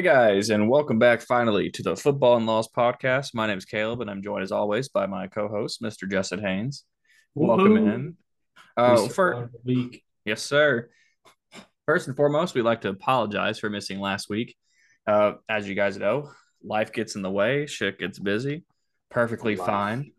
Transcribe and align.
Hey 0.00 0.06
guys, 0.06 0.48
and 0.48 0.66
welcome 0.66 0.98
back 0.98 1.20
finally 1.20 1.68
to 1.72 1.82
the 1.82 1.94
Football 1.94 2.38
and 2.38 2.46
Laws 2.46 2.70
podcast. 2.74 3.34
My 3.34 3.46
name 3.46 3.58
is 3.58 3.66
Caleb, 3.66 4.00
and 4.00 4.08
I'm 4.10 4.22
joined 4.22 4.42
as 4.42 4.50
always 4.50 4.88
by 4.88 5.04
my 5.04 5.26
co-host, 5.26 5.82
Mr. 5.82 6.10
Justin 6.10 6.40
Haynes. 6.40 6.84
Welcome 7.34 7.74
Woohoo! 7.74 7.94
in. 7.94 8.16
Uh, 8.78 9.08
for 9.08 9.50
week. 9.62 10.02
yes, 10.24 10.40
sir. 10.40 10.88
First 11.84 12.08
and 12.08 12.16
foremost, 12.16 12.54
we'd 12.54 12.62
like 12.62 12.80
to 12.80 12.88
apologize 12.88 13.58
for 13.58 13.68
missing 13.68 14.00
last 14.00 14.30
week. 14.30 14.56
Uh, 15.06 15.32
as 15.50 15.68
you 15.68 15.74
guys 15.74 15.98
know, 15.98 16.30
life 16.64 16.94
gets 16.94 17.14
in 17.14 17.20
the 17.20 17.30
way, 17.30 17.66
shit 17.66 17.98
gets 17.98 18.18
busy. 18.18 18.64
Perfectly 19.10 19.56
Life. 19.56 19.66
fine. 19.66 20.12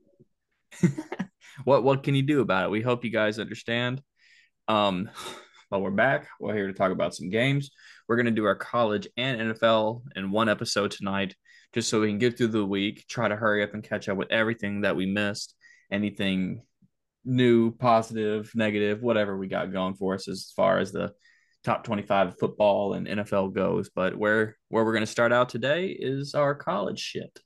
what 1.63 1.83
what 1.83 2.03
can 2.03 2.13
you 2.13 2.21
do 2.21 2.41
about 2.41 2.65
it? 2.65 2.69
We 2.69 2.81
hope 2.81 3.03
you 3.03 3.09
guys 3.09 3.39
understand. 3.39 3.99
Um, 4.67 5.09
but 5.71 5.79
we're 5.79 5.89
back. 5.89 6.27
We're 6.39 6.53
here 6.53 6.67
to 6.67 6.73
talk 6.73 6.91
about 6.91 7.15
some 7.15 7.31
games. 7.31 7.71
We're 8.11 8.17
gonna 8.17 8.31
do 8.31 8.43
our 8.43 8.55
college 8.55 9.07
and 9.15 9.39
NFL 9.39 10.03
in 10.17 10.31
one 10.31 10.49
episode 10.49 10.91
tonight, 10.91 11.33
just 11.71 11.89
so 11.89 12.01
we 12.01 12.09
can 12.09 12.17
get 12.17 12.37
through 12.37 12.49
the 12.49 12.65
week. 12.65 13.05
Try 13.07 13.29
to 13.29 13.37
hurry 13.37 13.63
up 13.63 13.73
and 13.73 13.81
catch 13.81 14.09
up 14.09 14.17
with 14.17 14.29
everything 14.33 14.81
that 14.81 14.97
we 14.97 15.05
missed. 15.05 15.55
Anything 15.89 16.61
new, 17.23 17.71
positive, 17.71 18.51
negative, 18.53 19.01
whatever 19.01 19.37
we 19.37 19.47
got 19.47 19.71
going 19.71 19.93
for 19.93 20.13
us 20.13 20.27
as 20.27 20.51
far 20.53 20.79
as 20.79 20.91
the 20.91 21.13
top 21.63 21.85
25 21.85 22.37
football 22.37 22.95
and 22.95 23.07
NFL 23.07 23.53
goes. 23.53 23.89
But 23.95 24.17
where 24.17 24.57
where 24.67 24.83
we're 24.83 24.91
gonna 24.91 25.05
start 25.05 25.31
out 25.31 25.47
today 25.47 25.87
is 25.97 26.35
our 26.35 26.53
college 26.53 26.99
shit. 26.99 27.39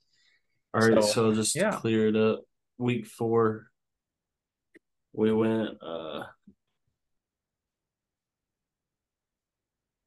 All 0.73 0.81
right, 0.81 1.03
So, 1.03 1.11
so, 1.11 1.33
just 1.35 1.55
yeah. 1.55 1.69
to 1.69 1.77
clear 1.77 2.07
it 2.07 2.15
up, 2.15 2.41
week 2.79 3.05
four, 3.05 3.67
we 5.13 5.31
went 5.31 5.77
uh 5.83 6.23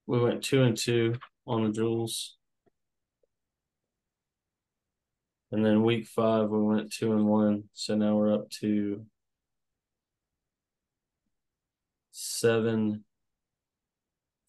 we 0.09 0.19
went 0.19 0.43
two 0.43 0.63
and 0.63 0.75
two 0.75 1.15
on 1.47 1.65
the 1.65 1.71
Jules. 1.71 2.37
And 5.53 5.65
then 5.65 5.83
week 5.83 6.07
five 6.07 6.49
we 6.49 6.63
went 6.63 6.91
two 6.91 7.13
and 7.13 7.27
one. 7.27 7.65
So 7.75 7.95
now 7.95 8.17
we're 8.17 8.33
up 8.33 8.49
to 8.63 9.05
seven, 12.11 13.05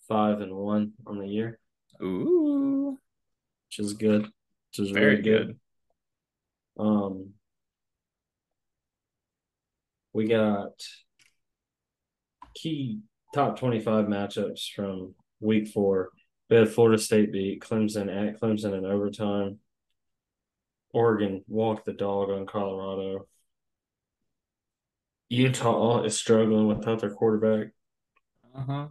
five 0.08 0.40
and 0.40 0.56
one 0.56 0.94
on 1.06 1.20
the 1.20 1.28
year, 1.28 1.60
Ooh, 2.02 2.98
which 3.68 3.86
is 3.86 3.94
good. 3.94 4.24
Which 4.24 4.80
is 4.80 4.92
very 4.92 5.16
very 5.16 5.22
good. 5.22 5.48
good. 6.78 6.86
Um, 6.86 7.34
we 10.14 10.26
got 10.26 10.72
key 12.56 13.02
top 13.34 13.60
25 13.60 14.06
matchups 14.06 14.72
from 14.74 15.16
week 15.40 15.68
four. 15.68 16.10
We 16.50 16.58
had 16.58 16.70
Florida 16.70 16.98
State 16.98 17.32
beat 17.32 17.62
Clemson 17.62 18.10
at 18.10 18.40
Clemson 18.40 18.78
in 18.78 18.86
overtime. 18.86 19.60
Oregon 20.92 21.44
walked 21.48 21.86
the 21.86 21.94
dog 21.94 22.30
on 22.30 22.46
Colorado. 22.46 23.28
Utah 25.30 26.04
is 26.04 26.18
struggling 26.18 26.68
without 26.68 27.00
their 27.00 27.12
quarterback. 27.12 27.68
Uh-huh. 28.56 28.88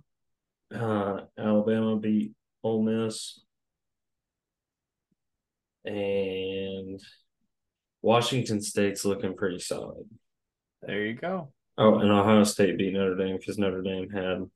Uh, 0.72 1.20
Alabama 1.36 1.96
beat 1.96 2.32
Ole 2.62 2.82
Miss. 2.82 3.41
And 5.84 7.00
Washington 8.03 8.60
State's 8.60 9.04
looking 9.04 9.34
pretty 9.34 9.58
solid. 9.58 10.04
There 10.82 11.06
you 11.06 11.14
go. 11.14 11.53
Oh, 11.76 11.98
and 11.98 12.10
Ohio 12.10 12.44
State 12.44 12.78
beat 12.78 12.92
Notre 12.92 13.16
Dame 13.16 13.37
because 13.37 13.58
Notre 13.58 13.82
Dame 13.82 14.10
had 14.10 14.48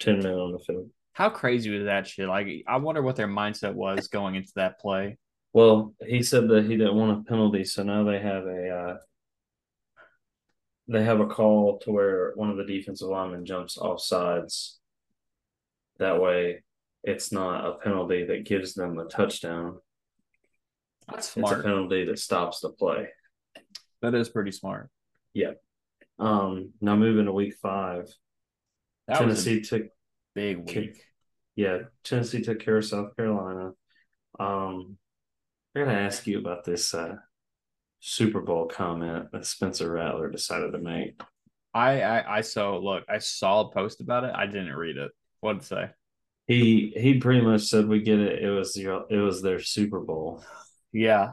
10 0.00 0.18
men 0.20 0.34
on 0.34 0.52
the 0.52 0.58
field. 0.58 0.90
How 1.12 1.30
crazy 1.30 1.70
was 1.70 1.86
that 1.86 2.06
shit? 2.06 2.28
Like, 2.28 2.46
I 2.66 2.76
wonder 2.76 3.02
what 3.02 3.16
their 3.16 3.28
mindset 3.28 3.74
was 3.74 4.08
going 4.08 4.36
into 4.36 4.52
that 4.56 4.78
play. 4.78 5.18
Well, 5.52 5.94
he 6.06 6.22
said 6.22 6.48
that 6.48 6.66
he 6.66 6.76
didn't 6.76 6.94
want 6.94 7.20
a 7.20 7.24
penalty, 7.28 7.64
so 7.64 7.82
now 7.82 8.04
they 8.04 8.20
have 8.20 8.44
a 8.44 8.68
uh, 8.68 8.96
they 10.86 11.04
have 11.04 11.20
a 11.20 11.26
call 11.26 11.78
to 11.80 11.90
where 11.90 12.32
one 12.36 12.50
of 12.50 12.56
the 12.56 12.64
defensive 12.64 13.08
linemen 13.08 13.44
jumps 13.44 13.76
off 13.76 14.00
sides. 14.00 14.78
That 15.98 16.20
way, 16.20 16.62
it's 17.02 17.32
not 17.32 17.66
a 17.66 17.78
penalty 17.78 18.24
that 18.24 18.46
gives 18.46 18.74
them 18.74 18.98
a 18.98 19.06
touchdown. 19.06 19.78
That's 21.08 21.30
smart. 21.30 21.58
It's 21.58 21.60
a 21.60 21.68
penalty 21.68 22.04
that 22.04 22.18
stops 22.18 22.60
the 22.60 22.70
play. 22.70 23.08
That 24.02 24.14
is 24.14 24.28
pretty 24.28 24.52
smart. 24.52 24.90
Yeah. 25.34 25.52
Um, 26.18 26.72
now 26.80 26.96
moving 26.96 27.26
to 27.26 27.32
week 27.32 27.54
five, 27.60 28.08
That 29.06 29.24
was 29.24 29.40
a 29.40 29.44
Tennessee 29.44 29.60
took 29.62 29.88
big 30.38 30.76
week. 30.76 31.02
yeah, 31.56 31.78
Tennessee 32.04 32.42
took 32.42 32.60
care 32.60 32.78
of 32.78 32.84
South 32.84 33.16
Carolina. 33.16 33.72
Um, 34.38 34.96
I 35.74 35.80
gotta 35.80 35.92
ask 35.92 36.26
you 36.26 36.38
about 36.38 36.64
this 36.64 36.94
uh, 36.94 37.16
Super 38.00 38.40
Bowl 38.40 38.66
comment 38.66 39.32
that 39.32 39.46
Spencer 39.46 39.90
Rattler 39.90 40.30
decided 40.30 40.72
to 40.72 40.78
make. 40.78 41.20
I, 41.74 42.00
I 42.02 42.36
I 42.38 42.40
so 42.42 42.78
look, 42.78 43.04
I 43.08 43.18
saw 43.18 43.60
a 43.62 43.70
post 43.72 44.00
about 44.00 44.24
it. 44.24 44.32
I 44.34 44.46
didn't 44.46 44.74
read 44.74 44.96
it. 44.96 45.10
What 45.40 45.54
did 45.54 45.62
it 45.62 45.66
say? 45.66 45.90
He 46.46 46.92
he 46.96 47.18
pretty 47.18 47.42
much 47.42 47.62
said 47.62 47.86
we 47.88 48.00
get 48.00 48.18
it. 48.20 48.42
It 48.42 48.50
was 48.50 48.74
your 48.76 49.04
it 49.10 49.18
was 49.18 49.42
their 49.42 49.60
Super 49.60 50.00
Bowl. 50.00 50.42
Yeah. 50.92 51.32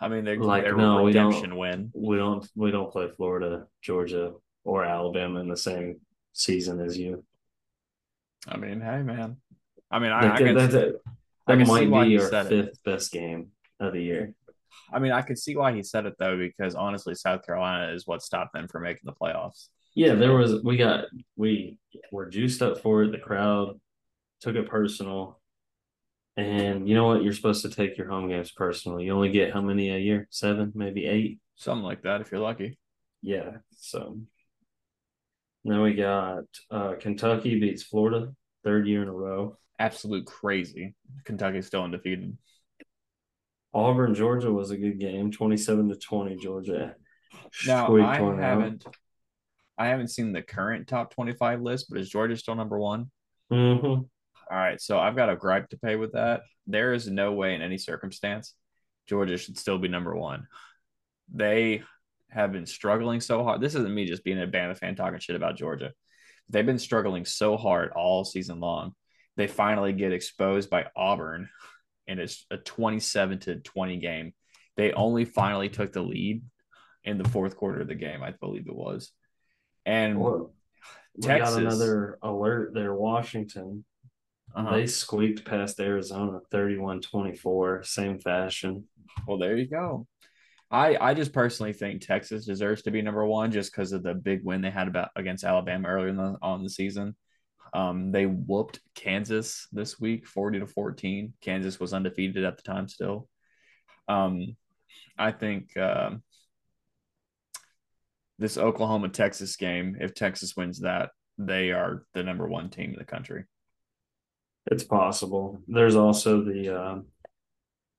I 0.00 0.08
mean, 0.08 0.24
they're 0.24 0.36
Like, 0.38 0.64
their 0.64 0.76
no, 0.76 1.02
we 1.04 1.12
don't- 1.12 1.56
win. 1.56 1.90
We 1.94 2.16
don't 2.16 2.44
we 2.56 2.70
don't 2.72 2.90
play 2.90 3.08
Florida, 3.16 3.66
Georgia, 3.82 4.32
or 4.64 4.84
Alabama 4.84 5.38
in 5.40 5.48
the 5.48 5.56
same 5.56 6.00
season 6.32 6.80
as 6.80 6.98
you. 6.98 7.24
I 8.48 8.56
mean, 8.56 8.80
hey 8.80 9.02
man. 9.02 9.36
I 9.90 9.98
mean, 9.98 10.10
I, 10.10 10.22
That, 10.22 10.32
I 10.32 10.38
can 10.38 10.54
that, 10.56 10.70
that, 10.72 11.00
I 11.46 11.56
that 11.56 11.58
can 11.58 11.68
might 11.68 12.04
be 12.04 12.10
your 12.12 12.22
our 12.24 12.30
said 12.30 12.46
it. 12.46 12.66
fifth 12.66 12.84
best 12.84 13.12
game 13.12 13.48
of 13.80 13.92
the 13.92 14.02
year. 14.02 14.34
I 14.92 14.98
mean, 14.98 15.12
I 15.12 15.22
could 15.22 15.38
see 15.38 15.56
why 15.56 15.72
he 15.74 15.82
said 15.82 16.06
it 16.06 16.14
though, 16.18 16.36
because 16.36 16.74
honestly, 16.74 17.14
South 17.14 17.44
Carolina 17.44 17.92
is 17.92 18.06
what 18.06 18.22
stopped 18.22 18.54
them 18.54 18.68
from 18.68 18.82
making 18.84 19.02
the 19.04 19.12
playoffs. 19.12 19.68
Yeah, 19.94 20.14
there 20.14 20.32
was 20.32 20.62
we 20.62 20.76
got 20.76 21.04
we 21.36 21.78
were 22.10 22.28
juiced 22.28 22.62
up 22.62 22.78
for 22.80 23.02
it. 23.02 23.12
The 23.12 23.18
crowd 23.18 23.78
took 24.40 24.56
it 24.56 24.68
personal. 24.68 25.38
And 26.36 26.88
you 26.88 26.94
know 26.94 27.06
what? 27.06 27.22
You're 27.22 27.34
supposed 27.34 27.60
to 27.62 27.68
take 27.68 27.98
your 27.98 28.08
home 28.08 28.28
games 28.28 28.50
personal. 28.52 28.98
You 29.00 29.12
only 29.12 29.30
get 29.30 29.52
how 29.52 29.60
many 29.60 29.90
a 29.90 29.98
year? 29.98 30.26
Seven, 30.30 30.72
maybe 30.74 31.04
eight. 31.04 31.40
Something 31.56 31.84
like 31.84 32.02
that, 32.02 32.22
if 32.22 32.32
you're 32.32 32.40
lucky. 32.40 32.78
Yeah. 33.20 33.58
So 33.76 34.18
then 35.64 35.80
we 35.80 35.94
got 35.94 36.44
uh, 36.70 36.94
Kentucky 36.98 37.58
beats 37.58 37.82
Florida, 37.82 38.32
third 38.64 38.86
year 38.86 39.02
in 39.02 39.08
a 39.08 39.12
row. 39.12 39.56
Absolute 39.78 40.26
crazy. 40.26 40.94
Kentucky's 41.24 41.66
still 41.66 41.82
undefeated. 41.82 42.36
Auburn, 43.74 44.14
Georgia 44.14 44.52
was 44.52 44.70
a 44.70 44.76
good 44.76 44.98
game, 44.98 45.30
twenty-seven 45.30 45.88
to 45.88 45.96
twenty. 45.96 46.36
Georgia. 46.36 46.94
Now 47.66 47.96
I 47.96 48.16
haven't 48.16 48.84
I 49.78 49.86
haven't 49.86 50.08
seen 50.08 50.32
the 50.32 50.42
current 50.42 50.86
top 50.86 51.14
25 51.14 51.62
list, 51.62 51.86
but 51.88 51.98
is 51.98 52.10
Georgia 52.10 52.36
still 52.36 52.54
number 52.54 52.78
one? 52.78 53.10
Mhm. 53.50 54.08
All 54.50 54.58
right, 54.58 54.80
so 54.80 54.98
I've 54.98 55.16
got 55.16 55.30
a 55.30 55.36
gripe 55.36 55.70
to 55.70 55.78
pay 55.78 55.96
with 55.96 56.12
that. 56.12 56.42
There 56.66 56.92
is 56.92 57.08
no 57.08 57.32
way 57.32 57.54
in 57.54 57.62
any 57.62 57.78
circumstance 57.78 58.54
Georgia 59.08 59.36
should 59.38 59.58
still 59.58 59.78
be 59.78 59.88
number 59.88 60.14
one. 60.14 60.46
They 61.32 61.82
have 62.32 62.52
been 62.52 62.66
struggling 62.66 63.20
so 63.20 63.44
hard. 63.44 63.60
This 63.60 63.74
isn't 63.74 63.94
me 63.94 64.06
just 64.06 64.24
being 64.24 64.40
a 64.40 64.46
Bama 64.46 64.76
fan 64.76 64.96
talking 64.96 65.18
shit 65.20 65.36
about 65.36 65.56
Georgia. 65.56 65.92
They've 66.48 66.66
been 66.66 66.78
struggling 66.78 67.24
so 67.24 67.56
hard 67.56 67.90
all 67.94 68.24
season 68.24 68.60
long. 68.60 68.94
They 69.36 69.46
finally 69.46 69.92
get 69.92 70.12
exposed 70.12 70.68
by 70.70 70.86
Auburn, 70.96 71.48
and 72.06 72.18
it's 72.20 72.44
a 72.50 72.56
27 72.56 73.38
to 73.40 73.56
20 73.56 73.96
game. 73.98 74.34
They 74.76 74.92
only 74.92 75.24
finally 75.24 75.68
took 75.68 75.92
the 75.92 76.02
lead 76.02 76.42
in 77.04 77.18
the 77.18 77.28
fourth 77.28 77.56
quarter 77.56 77.80
of 77.80 77.88
the 77.88 77.94
game, 77.94 78.22
I 78.22 78.32
believe 78.32 78.66
it 78.66 78.74
was. 78.74 79.10
And 79.86 80.18
Well, 80.20 80.52
we 81.16 81.22
Texas. 81.26 81.54
got 81.54 81.62
another 81.62 82.18
alert 82.22 82.72
there. 82.74 82.94
Washington. 82.94 83.84
uh-huh. 84.54 84.76
They 84.76 84.86
squeaked 84.86 85.44
past 85.44 85.80
Arizona 85.80 86.40
31 86.50 87.00
24, 87.02 87.82
same 87.84 88.18
fashion. 88.18 88.84
Well, 89.26 89.38
there 89.38 89.56
you 89.56 89.66
go. 89.66 90.06
I 90.72 90.96
I 90.98 91.14
just 91.14 91.32
personally 91.32 91.74
think 91.74 92.00
Texas 92.00 92.46
deserves 92.46 92.82
to 92.82 92.90
be 92.90 93.02
number 93.02 93.24
one 93.26 93.52
just 93.52 93.70
because 93.70 93.92
of 93.92 94.02
the 94.02 94.14
big 94.14 94.42
win 94.42 94.62
they 94.62 94.70
had 94.70 94.88
about 94.88 95.10
against 95.14 95.44
Alabama 95.44 95.88
earlier 95.88 96.08
in 96.08 96.16
the, 96.16 96.36
on 96.40 96.62
the 96.62 96.70
season. 96.70 97.14
Um, 97.74 98.10
they 98.10 98.26
whooped 98.26 98.80
Kansas 98.94 99.68
this 99.70 100.00
week, 100.00 100.26
forty 100.26 100.58
to 100.58 100.66
fourteen. 100.66 101.34
Kansas 101.42 101.78
was 101.78 101.92
undefeated 101.92 102.44
at 102.44 102.56
the 102.56 102.62
time 102.62 102.88
still. 102.88 103.28
Um, 104.08 104.56
I 105.18 105.30
think 105.30 105.76
um 105.76 106.22
this 108.38 108.58
Oklahoma 108.58 109.10
Texas 109.10 109.54
game, 109.56 109.96
if 110.00 110.14
Texas 110.14 110.56
wins 110.56 110.80
that, 110.80 111.10
they 111.38 111.70
are 111.70 112.04
the 112.12 112.24
number 112.24 112.48
one 112.48 112.70
team 112.70 112.90
in 112.90 112.98
the 112.98 113.04
country. 113.04 113.44
It's 114.66 114.84
possible. 114.84 115.60
There's 115.68 115.96
also 115.96 116.42
the 116.42 116.76
uh, 116.76 116.98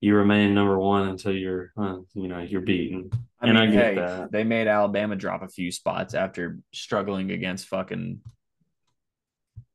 you 0.03 0.13
remain 0.17 0.53
number 0.53 0.77
one 0.77 1.07
until 1.07 1.31
you're, 1.31 1.71
uh, 1.77 1.99
you 2.13 2.27
know, 2.27 2.39
you're 2.39 2.59
beaten. 2.59 3.09
I 3.39 3.47
And 3.47 3.57
mean, 3.57 3.57
I 3.57 3.67
get 3.67 3.85
hey, 3.85 3.95
that. 3.95 4.33
they 4.33 4.43
made 4.43 4.67
Alabama 4.67 5.15
drop 5.15 5.43
a 5.43 5.47
few 5.47 5.71
spots 5.71 6.13
after 6.13 6.59
struggling 6.73 7.31
against 7.31 7.67
fucking 7.69 8.19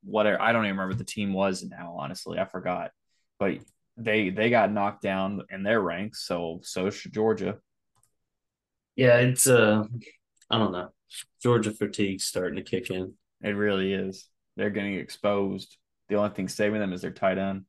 whatever. 0.02 0.38
I 0.40 0.52
don't 0.52 0.66
even 0.66 0.76
remember 0.76 0.92
what 0.92 0.98
the 0.98 1.04
team 1.04 1.32
was 1.32 1.64
now, 1.64 1.96
honestly. 1.98 2.38
I 2.38 2.44
forgot. 2.44 2.90
But 3.38 3.60
they 3.96 4.28
they 4.28 4.50
got 4.50 4.70
knocked 4.70 5.00
down 5.00 5.44
in 5.50 5.62
their 5.62 5.80
ranks, 5.80 6.26
so 6.26 6.60
so 6.62 6.90
should 6.90 7.14
Georgia. 7.14 7.56
Yeah, 8.96 9.16
it's 9.16 9.46
uh, 9.46 9.84
I 10.50 10.58
don't 10.58 10.72
know. 10.72 10.90
Georgia 11.42 11.70
fatigue 11.72 12.20
starting 12.20 12.56
to 12.56 12.70
kick 12.70 12.90
in. 12.90 13.14
It 13.42 13.52
really 13.52 13.94
is. 13.94 14.28
They're 14.56 14.68
getting 14.68 14.96
exposed. 14.96 15.78
The 16.10 16.16
only 16.16 16.34
thing 16.34 16.48
saving 16.48 16.80
them 16.80 16.92
is 16.92 17.00
their 17.00 17.12
tight 17.12 17.38
end. 17.38 17.64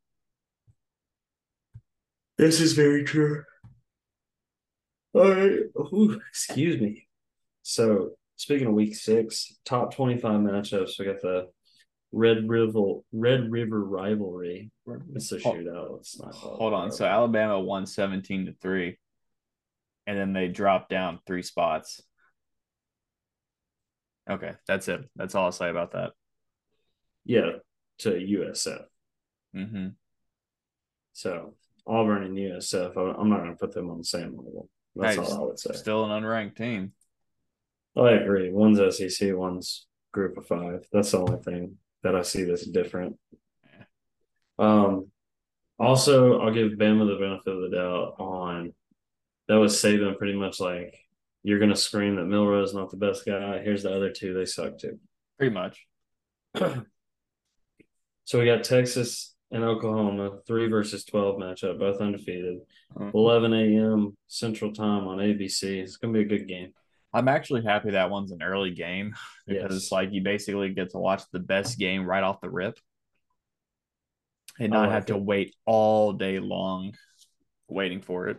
This 2.40 2.62
is 2.62 2.72
very 2.72 3.04
true. 3.04 3.44
All 5.14 5.30
right. 5.30 5.60
Ooh, 5.78 6.22
excuse 6.30 6.80
me. 6.80 7.06
So 7.64 8.12
speaking 8.38 8.68
of 8.68 8.74
week 8.74 8.96
six, 8.96 9.58
top 9.66 9.94
twenty-five 9.94 10.40
matchups. 10.40 10.98
We 10.98 11.04
got 11.04 11.22
the 11.22 11.50
Red 12.14 12.48
River 12.48 13.02
Red 13.12 13.52
River 13.52 13.84
rivalry. 13.84 14.72
It's 15.14 15.34
a 15.34 15.38
shootout. 15.38 16.00
It's 16.00 16.18
not. 16.18 16.34
Hold 16.34 16.74
on. 16.74 16.94
So 16.94 17.06
Alabama 17.06 17.60
won 17.60 17.86
seventeen 17.86 18.46
to 18.46 18.54
three, 18.62 18.98
and 20.08 20.18
then 20.18 20.32
they 20.32 20.48
dropped 20.48 20.90
down 20.90 21.20
three 21.28 21.44
spots. 21.44 22.02
Okay, 24.30 24.54
that's 24.66 24.88
it. 24.88 25.02
That's 25.18 25.36
all 25.36 25.44
I'll 25.44 25.52
say 25.52 25.70
about 25.70 25.92
that. 25.92 26.12
Yeah, 27.26 27.52
to 27.98 28.12
USF. 28.12 28.84
Mm-hmm. 29.54 29.88
So 31.12 31.56
Auburn 31.90 32.24
and 32.24 32.38
USF, 32.38 32.96
I'm 32.98 33.30
not 33.30 33.40
going 33.40 33.52
to 33.52 33.58
put 33.58 33.74
them 33.74 33.90
on 33.90 33.98
the 33.98 34.04
same 34.04 34.36
level. 34.38 34.70
That's 34.96 35.18
all 35.18 35.34
I 35.34 35.46
would 35.46 35.60
say. 35.60 35.74
Still 35.74 36.06
an 36.06 36.24
unranked 36.24 36.56
team. 36.56 36.94
I 37.98 38.12
agree. 38.12 38.52
One's 38.52 38.98
SEC, 38.98 39.36
one's 39.36 39.88
Group 40.12 40.38
of 40.38 40.48
Five. 40.48 40.86
That's 40.92 41.12
the 41.12 41.20
only 41.20 41.42
thing 41.42 41.78
that 42.04 42.16
I 42.16 42.22
see 42.22 42.44
that's 42.44 42.66
different. 42.66 43.18
Um, 44.58 45.08
also, 45.78 46.40
I'll 46.40 46.54
give 46.54 46.74
Bama 46.74 47.08
the 47.08 47.20
benefit 47.20 47.54
of 47.54 47.62
the 47.62 47.76
doubt 47.76 48.16
on 48.20 48.74
that 49.48 49.56
was 49.56 49.76
Saban 49.76 50.18
pretty 50.18 50.38
much 50.38 50.60
like 50.60 50.96
you're 51.44 51.60
going 51.60 51.72
to 51.72 51.76
scream 51.76 52.18
that 52.18 52.26
Milroe 52.26 52.64
is 52.64 52.74
not 52.74 52.92
the 52.92 52.98
best 52.98 53.26
guy. 53.26 53.60
Here's 53.64 53.84
the 53.84 53.94
other 53.94 54.12
two; 54.12 54.34
they 54.34 54.46
suck 54.46 54.78
too. 54.78 55.00
Pretty 55.38 55.54
much. 55.54 55.86
So 58.26 58.38
we 58.38 58.46
got 58.46 58.64
Texas 58.64 59.34
and 59.52 59.64
Oklahoma, 59.64 60.40
three 60.46 60.68
versus 60.68 61.04
twelve 61.06 61.38
matchup, 61.38 61.80
both 61.80 62.00
undefeated. 62.02 62.60
Mhm. 62.96 63.14
11 63.14 63.54
a.m. 63.54 64.18
Central 64.28 64.72
Time 64.74 65.08
on 65.08 65.18
ABC. 65.20 65.80
It's 65.82 65.98
gonna 65.98 66.14
be 66.14 66.22
a 66.22 66.26
good 66.26 66.48
game. 66.48 66.74
I'm 67.14 67.28
actually 67.28 67.64
happy 67.64 67.92
that 67.92 68.10
one's 68.12 68.32
an 68.32 68.44
early 68.44 68.72
game 68.72 69.16
because 69.48 69.72
Yes. 69.72 69.84
it's 69.84 69.92
like 69.92 70.12
you 70.12 70.22
basically 70.22 70.70
get 70.74 70.92
to 70.92 70.98
watch 71.00 71.24
the 71.32 71.40
best 71.40 71.78
game 71.80 72.06
right 72.06 72.24
off 72.24 72.42
the 72.42 72.50
rip 72.50 72.78
and 74.60 74.72
not 74.72 74.84
like 74.84 74.92
have 74.92 75.06
to 75.08 75.18
wait 75.18 75.56
all 75.66 76.14
day 76.14 76.40
long 76.40 76.94
waiting 77.68 78.02
for 78.02 78.28
it. 78.28 78.38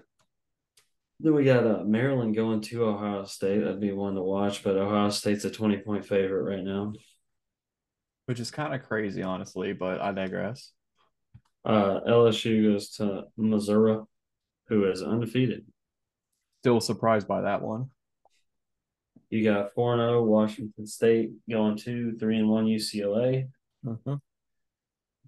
Then 1.18 1.34
we 1.34 1.44
got 1.44 1.66
uh, 1.66 1.84
Maryland 1.84 2.34
going 2.34 2.60
to 2.62 2.84
Ohio 2.84 3.24
State. 3.24 3.58
That'd 3.60 3.80
be 3.80 3.92
one 3.92 4.14
to 4.14 4.22
watch, 4.22 4.62
but 4.64 4.76
Ohio 4.76 5.10
State's 5.10 5.44
a 5.44 5.50
20 5.50 5.78
point 5.78 6.06
favorite 6.06 6.44
right 6.44 6.64
now. 6.64 6.92
Which 8.26 8.40
is 8.40 8.50
kind 8.50 8.74
of 8.74 8.82
crazy, 8.82 9.22
honestly, 9.22 9.72
but 9.72 10.00
I 10.00 10.12
digress. 10.12 10.72
Uh, 11.64 12.00
LSU 12.08 12.72
goes 12.72 12.90
to 12.96 13.24
Missouri, 13.36 14.00
who 14.68 14.90
is 14.90 15.02
undefeated. 15.02 15.66
Still 16.62 16.80
surprised 16.80 17.28
by 17.28 17.42
that 17.42 17.62
one. 17.62 17.90
You 19.30 19.44
got 19.44 19.72
4 19.74 19.96
0 19.96 20.24
Washington 20.24 20.86
State 20.86 21.30
going 21.48 21.76
to 21.78 22.16
3 22.18 22.38
and 22.38 22.48
1 22.48 22.66
UCLA. 22.66 23.48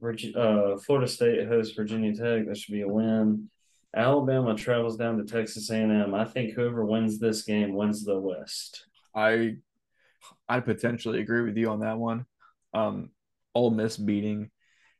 Virgi- 0.02 0.36
uh, 0.36 0.78
Florida 0.78 1.06
State 1.06 1.46
hosts 1.46 1.74
Virginia 1.76 2.14
Tech. 2.14 2.46
That 2.46 2.56
should 2.56 2.72
be 2.72 2.82
a 2.82 2.88
win. 2.88 3.48
Alabama 3.94 4.54
travels 4.54 4.96
down 4.96 5.18
to 5.18 5.24
Texas 5.24 5.70
A&M. 5.70 6.14
I 6.14 6.24
think 6.24 6.54
whoever 6.54 6.84
wins 6.84 7.18
this 7.18 7.42
game 7.42 7.74
wins 7.74 8.04
the 8.04 8.18
West. 8.18 8.86
I 9.14 9.56
I 10.48 10.60
potentially 10.60 11.20
agree 11.20 11.42
with 11.42 11.56
you 11.56 11.70
on 11.70 11.80
that 11.80 11.98
one. 11.98 12.24
Um, 12.74 13.10
Ole 13.54 13.70
Miss 13.70 13.96
beating 13.96 14.50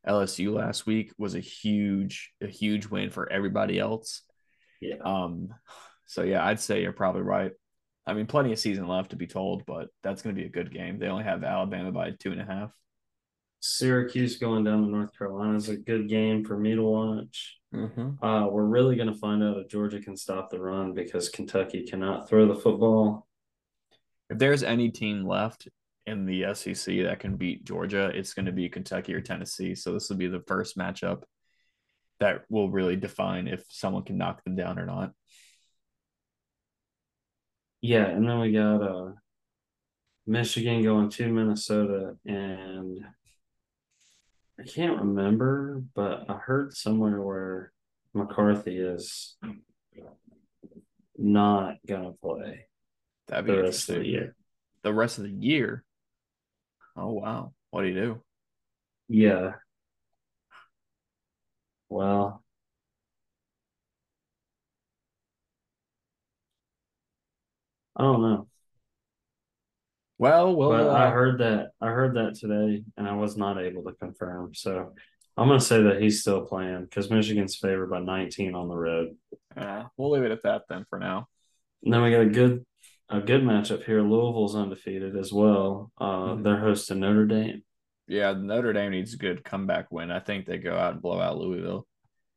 LSU 0.07 0.53
last 0.53 0.87
week 0.87 1.13
was 1.17 1.35
a 1.35 1.41
huge 1.41 2.33
a 2.43 2.47
huge 2.47 2.87
win 2.87 3.11
for 3.11 3.31
everybody 3.31 3.79
else. 3.79 4.23
Yeah. 4.81 4.97
Um, 5.05 5.51
so 6.07 6.23
yeah, 6.23 6.45
I'd 6.45 6.61
say 6.61 6.83
you're 6.83 6.93
probably 6.93 7.23
right. 7.23 7.53
I 8.05 8.15
mean, 8.15 8.27
plenty 8.27 8.53
of 8.53 8.59
season 8.59 8.89
left 8.89 9.11
to 9.11 9.17
be 9.17 9.29
told, 9.29 9.65
but 9.65 9.89
that's 10.03 10.23
going 10.23 10.35
to 10.35 10.41
be 10.41 10.47
a 10.47 10.51
good 10.51 10.73
game. 10.73 10.99
They 10.99 11.07
only 11.07 11.25
have 11.25 11.45
Alabama 11.45 11.93
by 11.93 12.11
two 12.11 12.33
and 12.33 12.41
a 12.41 12.45
half. 12.45 12.73
Syracuse 13.61 14.39
going 14.39 14.65
down 14.65 14.83
to 14.83 14.91
North 14.91 15.17
Carolina 15.17 15.57
is 15.57 15.69
a 15.69 15.77
good 15.77 16.09
game 16.09 16.45
for 16.45 16.59
me 16.59 16.75
to 16.75 16.83
watch. 16.83 17.59
Mm-hmm. 17.73 18.23
Uh, 18.23 18.49
we're 18.49 18.65
really 18.65 18.97
going 18.97 19.13
to 19.13 19.19
find 19.19 19.43
out 19.43 19.57
if 19.57 19.69
Georgia 19.69 20.01
can 20.01 20.17
stop 20.17 20.51
the 20.51 20.61
run 20.61 20.95
because 20.95 21.29
Kentucky 21.29 21.87
cannot 21.87 22.29
throw 22.29 22.47
the 22.47 22.57
football. 22.57 23.29
If 24.29 24.39
there's 24.39 24.65
any 24.65 24.91
team 24.91 25.25
left 25.25 25.69
in 26.07 26.27
the 26.27 26.55
SEC 26.55 27.03
that 27.05 27.21
can 27.21 27.37
beat 27.37 27.65
Georgia, 27.65 28.11
it's 28.15 28.35
going 28.35 28.47
to 28.47 28.53
be 28.53 28.69
Kentucky 28.69 29.15
or 29.15 29.21
Tennessee. 29.21 29.75
So 29.75 29.93
this 29.93 30.09
will 30.09 30.17
be 30.17 30.29
the 30.29 30.43
first 30.47 30.77
matchup 30.77 31.23
that 32.21 32.43
will 32.49 32.71
really 32.71 32.97
define 32.97 33.49
if 33.49 33.65
someone 33.69 34.05
can 34.05 34.19
knock 34.19 34.43
them 34.45 34.57
down 34.57 34.79
or 34.79 34.87
not. 34.87 35.13
Yeah, 37.81 38.07
and 38.07 38.29
then 38.29 38.39
we 38.39 38.53
got 38.53 38.83
uh, 38.83 39.13
Michigan 40.27 40.83
going 40.83 41.11
to 41.11 41.29
Minnesota, 41.29 42.17
and 42.25 43.05
I 44.59 44.63
can't 44.63 45.01
remember, 45.01 45.83
but 45.95 46.31
I 46.31 46.35
heard 46.35 46.77
somewhere 46.77 47.21
where 47.21 47.73
McCarthy 48.15 48.79
is 48.79 49.37
not 51.19 51.77
gonna 51.87 52.13
play 52.13 52.67
That'd 53.29 53.47
be 53.47 53.53
the 53.53 53.63
rest 53.63 53.89
of 53.89 53.97
the 53.97 54.07
year. 54.07 54.37
The 54.83 54.93
rest 54.93 55.19
of 55.19 55.25
the 55.25 55.31
year. 55.31 55.85
Oh 56.97 57.13
wow. 57.13 57.53
What 57.71 57.83
do 57.83 57.89
you 57.89 57.95
do? 57.95 58.23
Yeah. 59.09 59.53
Well, 61.89 62.43
I 67.97 68.03
don't 68.03 68.23
know. 68.23 68.49
Well, 70.19 70.55
well, 70.55 70.71
But 70.71 70.89
uh, 70.89 70.93
I 70.93 71.11
heard 71.11 71.41
that 71.41 71.71
I 71.81 71.89
heard 71.89 72.17
that 72.17 72.37
today, 72.37 72.85
and 72.97 73.09
I 73.09 73.15
was 73.15 73.37
not 73.37 73.59
able 73.61 73.83
to 73.85 73.93
confirm. 73.93 74.55
So 74.55 74.93
I'm 75.37 75.49
gonna 75.49 75.61
say 75.61 75.83
that 75.83 76.01
he's 76.01 76.21
still 76.21 76.47
playing 76.47 76.85
because 76.85 77.11
Michigan's 77.11 77.57
favored 77.57 77.91
by 77.91 78.01
19 78.01 78.55
on 78.55 78.69
the 78.69 78.77
road. 78.77 79.17
uh, 79.57 79.85
we'll 79.97 80.11
leave 80.11 80.23
it 80.25 80.31
at 80.33 80.43
that 80.43 80.63
then 80.69 80.85
for 80.89 80.99
now. 80.99 81.29
And 81.85 81.93
then 81.93 82.03
we 82.03 82.11
got 82.11 82.21
a 82.21 82.27
good 82.27 82.65
a 83.13 83.21
good 83.21 83.43
matchup 83.43 83.85
here. 83.85 84.01
Louisville's 84.03 84.57
undefeated 84.57 85.17
as 85.17 85.33
well. 85.33 85.93
Uh, 85.99 86.35
Mhm. 86.35 86.43
they're 86.45 86.61
hosting 86.61 87.01
Notre 87.01 87.27
Dame. 87.27 87.63
Yeah, 88.09 88.33
Notre 88.33 88.73
Dame 88.73 88.91
needs 88.93 89.15
a 89.15 89.19
good 89.19 89.45
comeback 89.45 89.91
win. 89.91 90.11
I 90.11 90.21
think 90.21 90.47
they 90.47 90.59
go 90.59 90.77
out 90.77 90.95
and 90.95 91.03
blow 91.03 91.21
out 91.21 91.39
Louisville. 91.39 91.87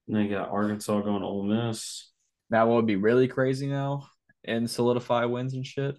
And 0.07 0.15
they 0.17 0.27
got 0.27 0.49
Arkansas 0.49 1.01
going 1.01 1.21
to 1.21 1.27
Ole 1.27 1.43
Miss. 1.43 2.11
Now, 2.49 2.67
what 2.67 2.75
would 2.75 2.85
be 2.85 2.95
really 2.95 3.27
crazy 3.27 3.67
now 3.67 4.07
and 4.43 4.69
solidify 4.69 5.25
wins 5.25 5.53
and 5.55 5.65
shit 5.65 5.97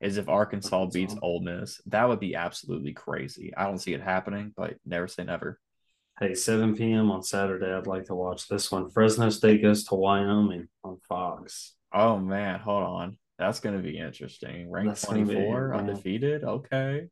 is 0.00 0.16
if 0.16 0.28
Arkansas, 0.28 0.76
Arkansas. 0.76 0.98
beats 0.98 1.16
Ole 1.20 1.40
Miss. 1.40 1.80
That 1.86 2.08
would 2.08 2.20
be 2.20 2.36
absolutely 2.36 2.92
crazy. 2.92 3.52
I 3.56 3.64
don't 3.64 3.78
see 3.80 3.94
it 3.94 4.00
happening, 4.00 4.52
but 4.56 4.76
never 4.86 5.08
say 5.08 5.24
never. 5.24 5.58
Hey, 6.20 6.34
7 6.34 6.76
p.m. 6.76 7.10
on 7.10 7.22
Saturday. 7.22 7.72
I'd 7.72 7.86
like 7.88 8.04
to 8.06 8.14
watch 8.14 8.46
this 8.48 8.70
one. 8.72 8.90
Fresno 8.90 9.28
State 9.30 9.62
goes 9.62 9.84
to 9.84 9.94
Wyoming 9.96 10.68
on 10.84 10.98
Fox. 11.08 11.74
Oh 11.92 12.18
man, 12.18 12.60
hold 12.60 12.82
on. 12.84 13.18
That's 13.38 13.60
gonna 13.60 13.78
be 13.78 13.98
interesting. 13.98 14.70
Ranked 14.70 14.88
That's 14.88 15.04
gonna 15.04 15.24
be- 15.24 15.34
24, 15.34 15.70
yeah. 15.72 15.78
undefeated. 15.78 16.44
Okay. 16.44 17.08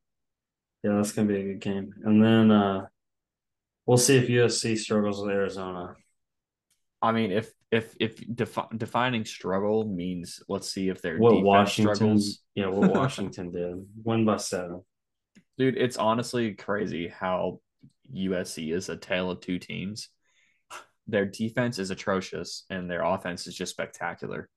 Yeah, 0.82 0.96
that's 0.96 1.12
gonna 1.12 1.28
be 1.28 1.40
a 1.40 1.44
good 1.44 1.60
game. 1.60 1.94
And 2.04 2.22
then 2.22 2.50
uh 2.50 2.86
we'll 3.86 3.96
see 3.98 4.16
if 4.16 4.28
USC 4.28 4.76
struggles 4.76 5.20
with 5.22 5.30
Arizona. 5.30 5.94
I 7.02 7.12
mean, 7.12 7.30
if 7.30 7.52
if 7.70 7.94
if 8.00 8.16
defi- 8.34 8.76
defining 8.76 9.24
struggle 9.24 9.84
means 9.86 10.40
let's 10.48 10.70
see 10.70 10.88
if 10.88 11.00
their 11.02 11.18
What 11.18 11.42
Washington 11.42 11.94
struggles. 11.94 12.38
yeah, 12.54 12.66
what 12.68 12.90
Washington 12.94 13.50
did. 13.52 13.86
Win 14.02 14.24
by 14.24 14.38
seven. 14.38 14.82
Dude, 15.58 15.76
it's 15.76 15.96
honestly 15.96 16.54
crazy 16.54 17.08
how 17.08 17.60
USC 18.14 18.72
is 18.74 18.88
a 18.88 18.96
tale 18.96 19.30
of 19.30 19.40
two 19.40 19.58
teams. 19.58 20.08
Their 21.06 21.24
defense 21.26 21.78
is 21.78 21.90
atrocious 21.90 22.64
and 22.68 22.90
their 22.90 23.02
offense 23.02 23.46
is 23.46 23.54
just 23.54 23.70
spectacular. 23.72 24.48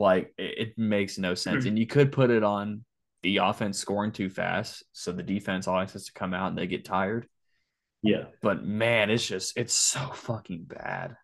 Like 0.00 0.32
it, 0.38 0.68
it 0.68 0.78
makes 0.78 1.18
no 1.18 1.34
sense. 1.34 1.66
And 1.66 1.78
you 1.78 1.86
could 1.86 2.10
put 2.10 2.30
it 2.30 2.42
on 2.42 2.84
the 3.22 3.36
offense 3.36 3.78
scoring 3.78 4.12
too 4.12 4.30
fast, 4.30 4.82
so 4.92 5.12
the 5.12 5.22
defense 5.22 5.68
always 5.68 5.92
has 5.92 6.06
to 6.06 6.12
come 6.14 6.32
out 6.32 6.48
and 6.48 6.58
they 6.58 6.66
get 6.66 6.86
tired. 6.86 7.28
Yeah. 8.02 8.24
But 8.40 8.64
man, 8.64 9.10
it's 9.10 9.26
just 9.26 9.58
it's 9.58 9.74
so 9.74 10.00
fucking 10.14 10.64
bad. 10.64 11.16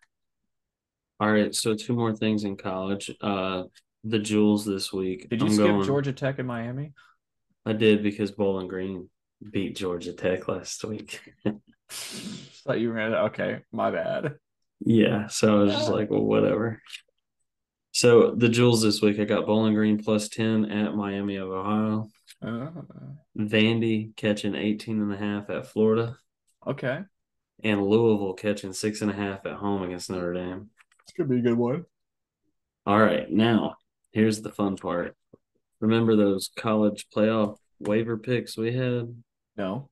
All 1.19 1.31
right, 1.31 1.55
so 1.55 1.73
two 1.73 1.95
more 1.95 2.15
things 2.15 2.43
in 2.43 2.55
college. 2.55 3.09
Uh 3.19 3.63
the 4.03 4.19
Jewels 4.19 4.63
this 4.63 4.93
week. 4.93 5.27
Did 5.27 5.41
you 5.41 5.47
I'm 5.47 5.53
skip 5.53 5.65
going- 5.65 5.83
Georgia 5.83 6.13
Tech 6.13 6.37
and 6.37 6.47
Miami? 6.47 6.93
I 7.65 7.73
did 7.73 8.03
because 8.03 8.29
Bowling 8.31 8.67
Green 8.67 9.09
beat 9.51 9.75
Georgia 9.75 10.13
Tech 10.13 10.47
last 10.47 10.85
week. 10.85 11.19
Thought 11.89 12.79
you 12.79 12.89
were 12.89 12.95
gonna 12.95 13.15
okay, 13.23 13.61
my 13.71 13.89
bad. 13.89 14.35
Yeah, 14.81 15.25
so 15.29 15.61
I 15.61 15.63
was 15.63 15.73
just 15.73 15.89
like, 15.89 16.11
well, 16.11 16.23
whatever. 16.23 16.79
So 17.97 18.29
the 18.29 18.47
Jewels 18.47 18.83
this 18.83 19.01
week, 19.01 19.19
I 19.19 19.23
got 19.23 19.47
Bowling 19.47 19.73
Green 19.73 19.97
plus 19.97 20.29
10 20.29 20.65
at 20.65 20.93
Miami 20.93 21.37
of 21.37 21.49
Ohio. 21.49 22.11
Uh, 22.45 22.69
Vandy 23.35 24.15
catching 24.15 24.53
18 24.53 25.01
and 25.01 25.11
a 25.11 25.17
half 25.17 25.49
at 25.49 25.65
Florida. 25.65 26.15
okay. 26.67 26.99
And 27.63 27.83
Louisville 27.83 28.35
catching 28.35 28.71
six 28.71 29.01
and 29.01 29.09
a 29.09 29.15
half 29.15 29.47
at 29.47 29.55
home 29.55 29.81
against 29.81 30.11
Notre 30.11 30.35
Dame. 30.35 30.69
It's 31.01 31.13
gonna 31.17 31.27
be 31.27 31.39
a 31.39 31.41
good 31.41 31.57
one. 31.57 31.85
All 32.85 32.99
right, 32.99 33.27
now 33.31 33.77
here's 34.11 34.43
the 34.43 34.51
fun 34.51 34.77
part. 34.77 35.15
Remember 35.79 36.15
those 36.15 36.51
college 36.55 37.07
playoff 37.11 37.57
waiver 37.79 38.15
picks 38.15 38.55
we 38.55 38.73
had? 38.73 39.11
No. 39.55 39.89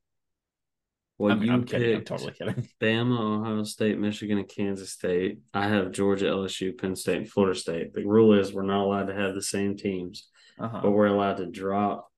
Well, 1.17 1.31
I'm, 1.31 1.43
you 1.43 1.51
I'm 1.51 1.63
kidding. 1.63 1.95
I'm 1.97 2.03
totally 2.03 2.33
kidding. 2.33 2.67
Bama, 2.81 3.39
Ohio 3.41 3.63
State, 3.63 3.97
Michigan, 3.97 4.37
and 4.37 4.49
Kansas 4.49 4.91
State. 4.91 5.39
I 5.53 5.67
have 5.69 5.91
Georgia, 5.91 6.25
LSU, 6.25 6.77
Penn 6.77 6.95
State, 6.95 7.17
and 7.17 7.29
Florida 7.29 7.57
State. 7.57 7.93
The 7.93 8.05
rule 8.05 8.37
is 8.37 8.53
we're 8.53 8.63
not 8.63 8.83
allowed 8.83 9.07
to 9.07 9.15
have 9.15 9.33
the 9.33 9.41
same 9.41 9.77
teams, 9.77 10.27
Uh-huh. 10.59 10.79
but 10.83 10.91
we're 10.91 11.05
allowed 11.07 11.37
to 11.37 11.45
drop 11.45 12.09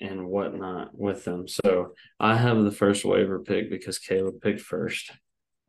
and 0.00 0.26
whatnot 0.26 0.90
with 0.96 1.24
them. 1.24 1.46
So 1.48 1.94
I 2.20 2.36
have 2.36 2.62
the 2.62 2.70
first 2.70 3.04
waiver 3.04 3.40
pick 3.40 3.70
because 3.70 3.98
Caleb 3.98 4.40
picked 4.40 4.60
first. 4.60 5.10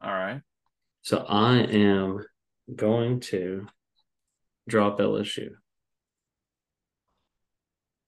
All 0.02 0.12
right. 0.12 0.42
So 1.02 1.26
I 1.28 1.58
am 1.60 2.24
going 2.76 3.20
to 3.22 3.68
drop 4.68 5.00
LSU 5.00 5.50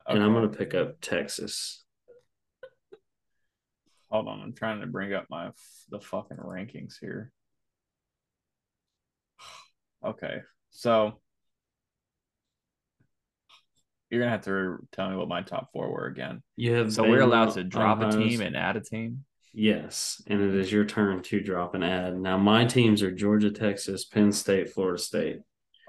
and 0.07 0.23
I'm 0.23 0.33
going 0.33 0.49
to 0.49 0.57
pick 0.57 0.73
up 0.73 1.01
Texas. 1.01 1.83
Hold 4.11 4.27
on, 4.27 4.41
I'm 4.41 4.53
trying 4.53 4.81
to 4.81 4.87
bring 4.87 5.13
up 5.13 5.25
my 5.29 5.49
the 5.89 5.99
fucking 5.99 6.37
rankings 6.37 6.95
here. 6.99 7.31
Okay, 10.05 10.41
so 10.69 11.19
you're 14.09 14.21
gonna 14.21 14.29
have 14.31 14.45
to 14.45 14.77
tell 14.91 15.09
me 15.09 15.15
what 15.15 15.27
my 15.27 15.41
top 15.41 15.69
four 15.73 15.91
were 15.91 16.05
again. 16.05 16.43
You 16.55 16.73
have 16.75 16.93
So 16.93 17.03
we're 17.09 17.21
allowed 17.21 17.53
to 17.55 17.63
drop 17.63 18.01
a 18.01 18.11
team 18.11 18.41
and 18.41 18.55
add 18.55 18.77
a 18.77 18.81
team. 18.81 19.25
Yes, 19.51 20.21
and 20.27 20.41
it 20.41 20.53
is 20.53 20.71
your 20.71 20.85
turn 20.85 21.23
to 21.23 21.41
drop 21.41 21.73
and 21.75 21.83
add. 21.83 22.17
Now 22.19 22.37
my 22.37 22.65
teams 22.65 23.01
are 23.01 23.09
Georgia, 23.11 23.49
Texas, 23.49 24.05
Penn 24.05 24.31
State, 24.31 24.69
Florida 24.69 25.01
State. 25.01 25.39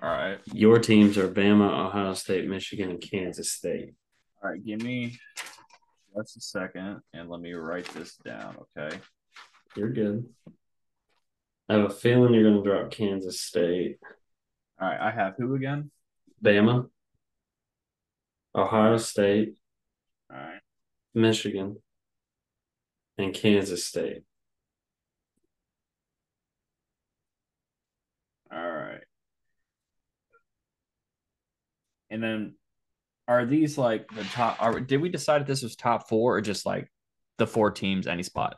All 0.02 0.08
right, 0.08 0.38
Your 0.52 0.78
teams 0.78 1.18
are 1.18 1.28
Bama, 1.28 1.86
Ohio 1.88 2.14
State, 2.14 2.48
Michigan, 2.48 2.90
and 2.90 3.00
Kansas 3.00 3.52
State. 3.52 3.92
all 4.42 4.50
right. 4.50 4.64
Give 4.64 4.80
me 4.82 5.18
just 6.16 6.36
a 6.36 6.40
second, 6.40 7.00
and 7.12 7.28
let 7.28 7.40
me 7.40 7.52
write 7.52 7.86
this 7.94 8.16
down. 8.16 8.56
Okay. 8.76 8.96
You're 9.76 9.92
good. 9.92 10.26
I 11.68 11.74
have 11.74 11.84
a 11.84 11.90
feeling 11.90 12.32
you're 12.32 12.44
going 12.44 12.62
to 12.62 12.68
drop 12.68 12.90
Kansas 12.90 13.40
State, 13.40 13.98
All 14.80 14.88
right. 14.88 15.00
I 15.00 15.10
have 15.10 15.34
who 15.36 15.54
again? 15.54 15.90
Bama, 16.42 16.88
Ohio 18.54 18.96
State, 18.98 19.56
All 20.30 20.36
right. 20.38 20.60
Michigan, 21.14 21.76
and 23.18 23.34
Kansas 23.34 23.84
State. 23.84 24.22
All 28.52 28.58
right. 28.70 29.00
And 32.10 32.22
then, 32.22 32.54
are 33.28 33.44
these 33.44 33.76
like 33.76 34.08
the 34.14 34.24
top? 34.24 34.60
Are 34.60 34.78
did 34.80 35.00
we 35.00 35.08
decide 35.08 35.42
if 35.42 35.46
this 35.46 35.62
was 35.62 35.76
top 35.76 36.08
four 36.08 36.36
or 36.36 36.40
just 36.40 36.66
like 36.66 36.90
the 37.38 37.46
four 37.46 37.70
teams, 37.70 38.06
any 38.06 38.22
spot? 38.22 38.56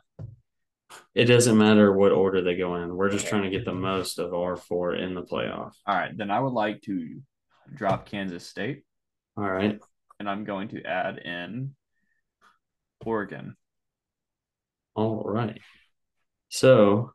It 1.13 1.25
doesn't 1.25 1.57
matter 1.57 1.93
what 1.93 2.11
order 2.11 2.41
they 2.41 2.55
go 2.55 2.75
in. 2.75 2.95
We're 2.95 3.09
just 3.09 3.27
trying 3.27 3.43
to 3.43 3.49
get 3.49 3.65
the 3.65 3.73
most 3.73 4.19
of 4.19 4.33
our 4.33 4.55
four 4.55 4.95
in 4.95 5.13
the 5.13 5.21
playoff. 5.21 5.73
All 5.85 5.95
right, 5.95 6.15
then 6.15 6.31
I 6.31 6.39
would 6.39 6.53
like 6.53 6.81
to 6.83 7.21
drop 7.75 8.05
Kansas 8.07 8.45
State, 8.45 8.83
All 9.37 9.43
right. 9.43 9.79
and 10.19 10.29
I'm 10.29 10.43
going 10.43 10.69
to 10.69 10.83
add 10.83 11.17
in 11.19 11.75
Oregon. 13.05 13.55
All 14.95 15.23
right. 15.23 15.61
So 16.49 17.11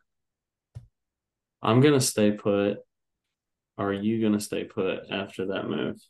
I'm 1.63 1.81
going 1.81 1.95
to 1.95 2.01
stay 2.01 2.33
put. 2.33 2.79
Are 3.77 3.93
you 3.93 4.21
going 4.21 4.35
to 4.35 4.41
stay 4.41 4.65
put 4.65 5.11
after 5.11 5.47
that 5.47 5.69
move? 5.69 6.01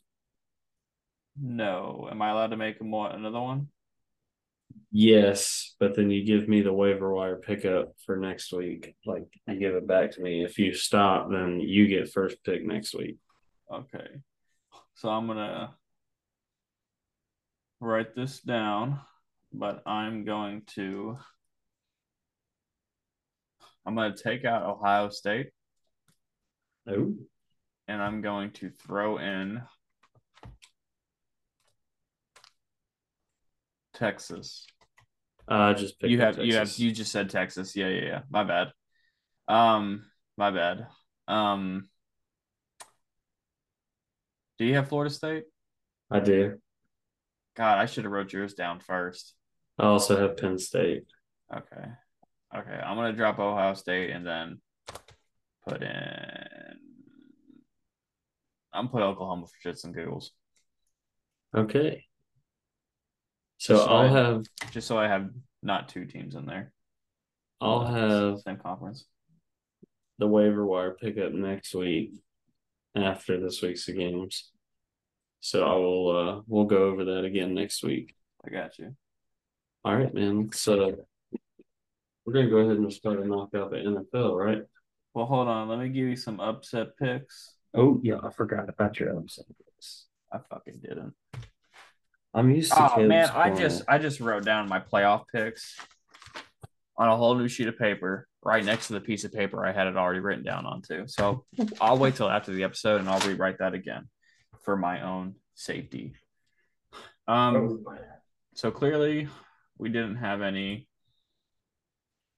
No, 1.39 2.07
am 2.09 2.21
I 2.21 2.29
allowed 2.29 2.47
to 2.47 2.57
make 2.57 2.81
more 2.81 3.09
another 3.09 3.41
one? 3.41 3.67
Yes, 4.91 5.75
but 5.79 5.95
then 5.95 6.09
you 6.09 6.25
give 6.25 6.47
me 6.47 6.61
the 6.61 6.73
waiver 6.73 7.13
wire 7.13 7.37
pickup 7.37 7.93
for 8.05 8.15
next 8.15 8.53
week. 8.53 8.95
Like 9.05 9.25
you 9.47 9.59
give 9.59 9.75
it 9.75 9.87
back 9.87 10.11
to 10.11 10.21
me. 10.21 10.43
If 10.43 10.57
you 10.57 10.73
stop, 10.73 11.29
then 11.29 11.59
you 11.59 11.87
get 11.87 12.11
first 12.11 12.43
pick 12.43 12.65
next 12.65 12.93
week. 12.93 13.17
Okay, 13.71 14.07
so 14.95 15.09
I'm 15.09 15.27
gonna 15.27 15.75
write 17.79 18.15
this 18.15 18.39
down, 18.39 19.01
but 19.53 19.81
I'm 19.85 20.23
going 20.23 20.63
to. 20.75 21.17
I'm 23.85 23.95
to 23.95 24.13
take 24.13 24.45
out 24.45 24.63
Ohio 24.63 25.09
State 25.09 25.51
Oh, 26.87 27.13
and 27.87 28.01
I'm 28.01 28.21
going 28.21 28.51
to 28.51 28.69
throw 28.69 29.17
in 29.17 29.61
Texas. 33.95 34.65
I 35.47 35.73
just 35.73 35.95
You 36.01 36.19
have 36.21 36.37
you 36.39 36.55
have 36.55 36.71
you 36.77 36.91
just 36.91 37.11
said 37.11 37.29
Texas. 37.29 37.75
Yeah, 37.75 37.87
yeah, 37.87 38.05
yeah. 38.05 38.21
My 38.29 38.43
bad. 38.43 38.71
Um, 39.47 40.05
my 40.37 40.51
bad. 40.51 40.87
Um, 41.27 41.87
do 44.57 44.65
you 44.65 44.75
have 44.75 44.89
Florida 44.89 45.13
State? 45.13 45.43
I 46.09 46.19
do. 46.19 46.57
God, 47.55 47.77
I 47.77 47.85
should 47.85 48.03
have 48.03 48.13
wrote 48.13 48.33
yours 48.33 48.53
down 48.53 48.79
first. 48.79 49.33
I 49.77 49.85
also 49.85 50.19
have 50.19 50.37
Penn 50.37 50.57
State. 50.57 51.03
Okay. 51.53 51.85
Okay. 52.55 52.79
I'm 52.83 52.95
gonna 52.95 53.13
drop 53.13 53.39
Ohio 53.39 53.73
State 53.73 54.11
and 54.11 54.25
then 54.25 54.61
put 55.67 55.81
in 55.81 56.55
I'm 58.75 58.89
put 58.89 59.01
Oklahoma 59.01 59.45
for 59.47 59.69
shits 59.69 59.85
and 59.85 59.95
giggles. 59.95 60.31
Okay. 61.55 62.05
So 63.57 63.75
Just 63.75 63.85
so 63.85 63.91
I'll 63.91 63.97
I- 64.05 64.07
have 64.19 64.45
Just 64.71 64.87
so 64.87 64.97
I 64.97 65.07
have 65.07 65.29
not 65.63 65.89
two 65.89 66.05
teams 66.05 66.35
in 66.35 66.45
there. 66.45 66.71
I'll 67.61 67.85
have 67.85 68.39
same 68.41 68.57
conference. 68.57 69.05
the 70.19 70.27
waiver 70.27 70.65
wire 70.65 70.91
pickup 70.99 71.31
next 71.33 71.73
week 71.73 72.11
after 72.95 73.39
this 73.39 73.61
week's 73.61 73.87
games. 73.87 74.51
So 75.41 75.65
I 75.65 75.75
will 75.75 76.09
uh 76.17 76.41
we'll 76.47 76.65
go 76.65 76.85
over 76.85 77.05
that 77.05 77.23
again 77.25 77.53
next 77.53 77.83
week. 77.83 78.15
I 78.45 78.49
got 78.49 78.77
you. 78.77 78.95
All 79.83 79.95
right, 79.95 80.13
man. 80.13 80.49
So 80.53 81.05
we're 82.25 82.33
gonna 82.33 82.49
go 82.49 82.57
ahead 82.57 82.77
and 82.77 82.91
start 82.91 83.19
to 83.21 83.27
knock 83.27 83.49
out 83.55 83.71
the 83.71 83.77
NFL, 83.77 84.35
right? 84.37 84.61
Well, 85.13 85.25
hold 85.25 85.47
on. 85.47 85.69
Let 85.69 85.79
me 85.79 85.89
give 85.89 86.07
you 86.07 86.15
some 86.15 86.39
upset 86.39 86.97
picks. 86.97 87.55
Oh 87.73 87.99
yeah, 88.03 88.17
I 88.23 88.31
forgot 88.31 88.67
about 88.69 88.99
your 88.99 89.17
upset 89.17 89.45
picks. 89.47 90.07
I 90.31 90.39
fucking 90.49 90.79
didn't. 90.81 91.13
I'm 92.35 92.51
used 92.51 92.71
to 92.73 92.85
Oh 92.85 92.89
Caleb's 92.89 93.07
man, 93.09 93.29
I 93.29 93.47
corner. 93.49 93.55
just 93.61 93.83
I 93.87 93.97
just 93.97 94.19
wrote 94.19 94.43
down 94.43 94.67
my 94.67 94.79
playoff 94.79 95.23
picks 95.33 95.79
on 96.97 97.07
a 97.07 97.15
whole 97.15 97.35
new 97.35 97.47
sheet 97.47 97.67
of 97.69 97.77
paper 97.79 98.27
right 98.43 98.63
next 98.63 98.87
to 98.87 98.93
the 98.93 99.01
piece 99.01 99.23
of 99.23 99.33
paper 99.33 99.65
I 99.65 99.71
had 99.71 99.87
it 99.87 99.95
already 99.97 100.19
written 100.19 100.43
down 100.43 100.65
onto. 100.65 101.07
So 101.07 101.45
I'll 101.81 101.97
wait 101.97 102.15
till 102.15 102.29
after 102.29 102.51
the 102.51 102.63
episode 102.63 102.99
and 102.99 103.09
I'll 103.09 103.25
rewrite 103.25 103.59
that 103.59 103.73
again 103.73 104.09
for 104.63 104.75
my 104.75 105.01
own 105.01 105.35
safety. 105.55 106.13
Um 107.27 107.83
so 108.53 108.69
clearly 108.69 109.29
we 109.77 109.89
didn't 109.89 110.17
have 110.17 110.41
any 110.41 110.87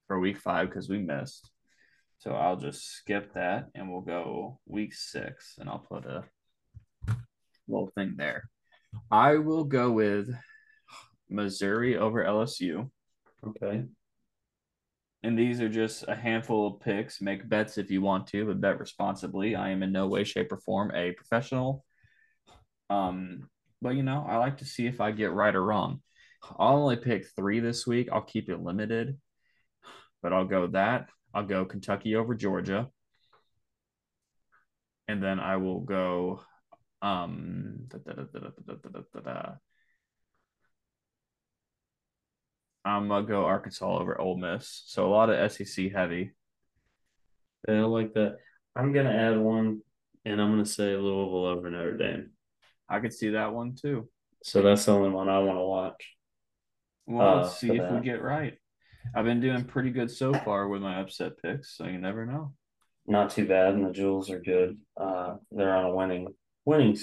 for 0.08 0.20
week 0.20 0.38
5 0.38 0.70
cuz 0.70 0.88
we 0.90 1.00
missed. 1.00 1.52
So 2.20 2.32
I'll 2.32 2.56
just 2.56 2.86
skip 2.86 3.34
that 3.34 3.70
and 3.76 3.92
we'll 3.92 4.02
go 4.02 4.60
week 4.66 4.94
6 4.94 5.58
and 5.60 5.68
I'll 5.70 5.80
put 5.80 6.06
a 6.06 6.24
little 7.68 7.92
thing 7.96 8.14
there. 8.16 8.50
I 9.12 9.36
will 9.36 9.64
go 9.64 9.92
with 9.92 10.30
Missouri 11.30 11.98
over 11.98 12.24
LSU. 12.24 12.90
okay. 13.46 13.86
And 15.24 15.38
these 15.38 15.62
are 15.62 15.70
just 15.70 16.06
a 16.08 16.16
handful 16.16 16.68
of 16.68 16.80
picks. 16.80 17.22
Make 17.22 17.50
bets 17.50 17.78
if 17.78 17.90
you 17.90 18.02
want 18.02 18.28
to, 18.28 18.46
but 18.46 18.62
bet 18.62 18.80
responsibly. 18.80 19.56
I 19.56 19.70
am 19.70 19.84
in 19.84 19.92
no 19.92 20.08
way, 20.08 20.24
shape, 20.24 20.52
or 20.52 20.58
form 20.58 20.92
a 20.94 21.12
professional. 21.12 21.84
Um, 22.90 23.50
but 23.82 23.96
you 23.96 24.04
know, 24.04 24.26
I 24.28 24.38
like 24.38 24.58
to 24.60 24.66
see 24.66 24.86
if 24.88 25.02
I 25.02 25.12
get 25.12 25.34
right 25.34 25.56
or 25.56 25.64
wrong. 25.64 26.02
I'll 26.58 26.78
only 26.78 26.98
pick 26.98 27.28
three 27.36 27.60
this 27.60 27.86
week. 27.86 28.10
I'll 28.12 28.22
keep 28.22 28.50
it 28.50 28.62
limited, 28.62 29.18
but 30.22 30.34
I'll 30.34 30.46
go 30.46 30.68
that. 30.68 31.10
I'll 31.34 31.46
go 31.46 31.66
Kentucky 31.66 32.16
over 32.16 32.36
Georgia. 32.36 32.90
And 35.08 35.22
then 35.22 35.40
I 35.40 35.58
will 35.58 35.82
go 35.82 36.42
um 37.02 37.88
da, 37.88 37.98
da, 38.00 38.24
da, 39.24 39.52
I'm 42.88 43.10
gonna 43.10 43.28
go 43.28 43.46
Arkansas 43.46 43.98
over 43.98 44.20
Ole 44.20 44.38
Miss. 44.38 44.84
So 44.86 45.06
a 45.06 45.10
lot 45.10 45.30
of 45.30 45.52
SEC 45.52 45.92
heavy. 45.92 46.32
Yeah, 47.68 47.82
I 47.82 47.86
like 47.86 48.14
that. 48.14 48.38
I'm 48.76 48.94
gonna 48.94 49.12
add 49.12 49.38
one, 49.38 49.82
and 50.24 50.42
I'm 50.42 50.52
gonna 50.52 50.66
say 50.66 50.96
Louisville 50.96 51.46
over 51.46 51.70
Notre 51.70 51.98
Dame. 51.98 52.32
I 52.88 53.00
could 53.00 53.14
see 53.14 53.32
that 53.32 53.54
one 53.54 53.76
too. 53.76 54.08
So 54.44 54.62
that's 54.62 54.86
the 54.86 54.94
only 54.94 55.10
one 55.10 55.28
I 55.28 55.40
want 55.40 55.58
to 55.58 55.64
watch. 55.64 56.16
Well, 57.06 57.28
uh, 57.28 57.42
let's 57.42 57.58
see 57.58 57.72
if 57.72 57.78
that. 57.78 57.94
we 57.94 58.00
get 58.00 58.22
right. 58.22 58.54
I've 59.14 59.26
been 59.26 59.42
doing 59.42 59.66
pretty 59.66 59.92
good 59.92 60.12
so 60.12 60.34
far 60.34 60.68
with 60.68 60.82
my 60.82 61.00
upset 61.00 61.42
picks, 61.42 61.76
so 61.76 61.86
you 61.86 61.98
never 61.98 62.26
know. 62.26 62.54
Not 63.06 63.32
too 63.32 63.48
bad, 63.48 63.74
and 63.74 63.86
the 63.86 63.92
Jewels 63.92 64.30
are 64.30 64.40
good. 64.40 64.78
Uh, 64.96 65.36
they're 65.52 65.76
on 65.76 65.86
a 65.86 65.96
winning 65.96 66.28
winning, 66.68 66.98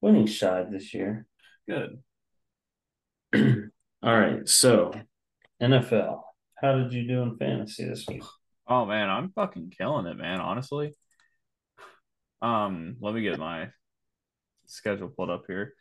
winning 0.00 0.26
side 0.26 0.72
this 0.72 0.92
year. 0.92 1.24
Good. 1.68 2.02
All 4.02 4.20
right, 4.20 4.46
so 4.46 4.92
NFL. 5.62 6.20
How 6.60 6.76
did 6.76 6.92
you 6.92 7.06
do 7.06 7.22
in 7.22 7.36
fantasy 7.36 7.84
this 7.84 8.06
week? 8.08 8.24
Oh 8.66 8.84
man, 8.84 9.08
I'm 9.08 9.30
fucking 9.30 9.72
killing 9.76 10.06
it, 10.06 10.16
man. 10.16 10.40
Honestly. 10.40 10.94
Um, 12.42 12.96
let 13.00 13.14
me 13.14 13.22
get 13.22 13.38
my 13.38 13.68
schedule 14.66 15.08
pulled 15.08 15.30
up 15.30 15.44
here. 15.46 15.74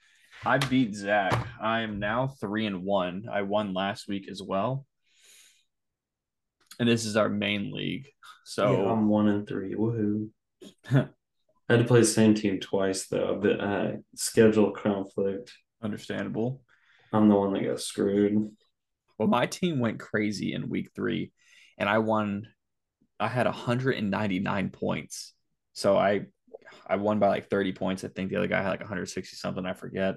I 0.46 0.60
beat 0.60 0.96
Zach. 0.96 1.48
I 1.60 1.82
am 1.82 2.00
now 2.00 2.28
three 2.28 2.68
and 2.68 2.84
one. 2.84 3.26
I 3.32 3.42
won 3.42 3.74
last 3.74 4.08
week 4.08 4.30
as 4.30 4.42
well. 4.44 4.86
And 6.80 6.88
this 6.88 7.06
is 7.06 7.18
our 7.18 7.30
main 7.30 7.72
league. 7.72 8.08
So 8.46 8.72
Yeah, 8.72 8.92
I'm 8.92 9.10
one 9.10 9.28
and 9.28 9.48
three. 9.48 9.74
Woohoo! 9.74 10.30
I 11.72 11.76
had 11.76 11.84
to 11.84 11.88
play 11.88 12.02
the 12.02 12.06
same 12.06 12.34
team 12.34 12.60
twice 12.60 13.08
though, 13.08 13.40
but 13.42 13.62
uh, 13.62 13.92
schedule 14.14 14.72
conflict. 14.72 15.54
understandable. 15.82 16.64
I'm 17.14 17.30
the 17.30 17.36
one 17.36 17.54
that 17.54 17.64
got 17.64 17.80
screwed. 17.80 18.52
Well, 19.18 19.30
my 19.30 19.46
team 19.46 19.80
went 19.80 19.98
crazy 19.98 20.52
in 20.52 20.68
week 20.68 20.90
three, 20.94 21.32
and 21.78 21.88
I 21.88 22.00
won. 22.00 22.50
I 23.22 23.30
had 23.30 23.46
199 23.46 24.70
points, 24.72 25.34
so 25.72 25.98
I 25.98 26.26
I 26.86 26.98
won 26.98 27.20
by 27.20 27.30
like 27.30 27.50
30 27.50 27.72
points. 27.72 28.04
I 28.04 28.10
think 28.10 28.32
the 28.32 28.36
other 28.36 28.48
guy 28.48 28.62
had 28.62 28.72
like 28.72 28.82
160 28.82 29.38
something. 29.38 29.66
I 29.66 29.72
forget. 29.72 30.16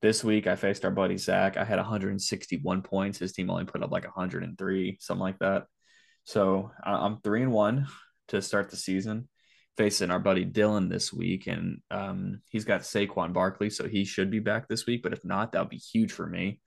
This 0.00 0.24
week 0.24 0.46
I 0.46 0.56
faced 0.56 0.86
our 0.86 0.90
buddy 0.90 1.18
Zach. 1.18 1.58
I 1.58 1.64
had 1.64 1.76
161 1.76 2.80
points. 2.80 3.18
His 3.18 3.34
team 3.34 3.50
only 3.50 3.66
put 3.66 3.82
up 3.82 3.90
like 3.90 4.04
103, 4.04 4.96
something 4.98 5.20
like 5.20 5.40
that. 5.40 5.64
So 6.24 6.70
I'm 6.82 7.20
three 7.20 7.42
and 7.42 7.52
one 7.52 7.86
to 8.28 8.40
start 8.40 8.70
the 8.70 8.76
season. 8.78 9.28
Facing 9.76 10.10
our 10.10 10.18
buddy 10.18 10.46
Dylan 10.46 10.88
this 10.88 11.12
week, 11.12 11.46
and 11.46 11.80
um, 11.90 12.40
he's 12.48 12.64
got 12.64 12.80
Saquon 12.80 13.32
Barkley, 13.34 13.68
so 13.68 13.86
he 13.86 14.04
should 14.04 14.30
be 14.30 14.38
back 14.38 14.68
this 14.68 14.86
week. 14.86 15.02
But 15.02 15.12
if 15.12 15.24
not, 15.24 15.52
that 15.52 15.60
would 15.60 15.68
be 15.68 15.76
huge 15.76 16.12
for 16.12 16.26
me. 16.26 16.60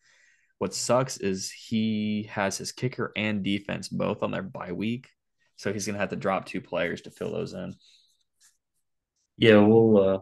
What 0.60 0.76
sucks 0.76 1.18
is 1.18 1.52
he 1.52 2.30
has 2.32 2.58
his 2.58 2.72
kicker 2.72 3.12
and 3.16 3.44
defense 3.44 3.88
both 3.88 4.22
on 4.22 4.32
their 4.32 4.44
bye 4.44 4.74
week. 4.74 5.08
So 5.56 5.74
he's 5.74 5.88
gonna 5.88 5.98
have 5.98 6.10
to 6.10 6.16
drop 6.16 6.46
two 6.46 6.62
players 6.62 7.02
to 7.02 7.12
fill 7.12 7.32
those 7.32 7.54
in. 7.54 7.74
Yeah, 9.38 9.58
we'll 9.58 9.98
uh 9.98 10.20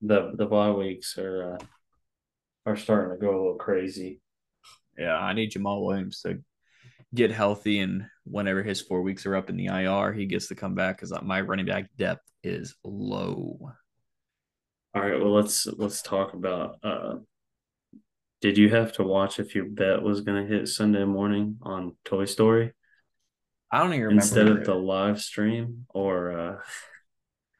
the 0.00 0.32
the 0.34 0.46
bye 0.46 0.70
weeks 0.70 1.18
are 1.18 1.54
uh, 1.54 1.58
are 2.66 2.76
starting 2.76 3.18
to 3.18 3.24
go 3.24 3.30
a 3.30 3.38
little 3.38 3.54
crazy. 3.56 4.20
Yeah, 4.96 5.16
I 5.16 5.32
need 5.32 5.52
Jamaal 5.52 5.84
Williams 5.84 6.20
to 6.22 6.38
get 7.14 7.32
healthy 7.32 7.80
and 7.80 8.06
whenever 8.30 8.62
his 8.62 8.80
four 8.80 9.02
weeks 9.02 9.26
are 9.26 9.36
up 9.36 9.50
in 9.50 9.56
the 9.56 9.66
IR, 9.66 10.12
he 10.12 10.26
gets 10.26 10.48
to 10.48 10.54
come 10.54 10.74
back 10.74 10.96
because 10.96 11.12
my 11.22 11.40
running 11.40 11.66
back 11.66 11.86
depth 11.96 12.22
is 12.42 12.74
low. 12.84 13.72
All 14.94 15.02
right, 15.02 15.20
well 15.20 15.32
let's 15.32 15.66
let's 15.66 16.02
talk 16.02 16.34
about 16.34 16.78
uh 16.82 17.16
did 18.40 18.56
you 18.56 18.70
have 18.70 18.92
to 18.94 19.04
watch 19.04 19.38
if 19.38 19.54
your 19.54 19.66
bet 19.66 20.02
was 20.02 20.22
gonna 20.22 20.46
hit 20.46 20.66
Sunday 20.68 21.04
morning 21.04 21.58
on 21.62 21.96
Toy 22.04 22.24
Story 22.24 22.72
I 23.70 23.78
don't 23.78 23.92
even 23.92 24.00
remember 24.00 24.22
instead 24.22 24.48
of 24.48 24.64
the 24.64 24.74
live 24.74 25.20
stream 25.20 25.86
or 25.90 26.32
uh 26.32 26.56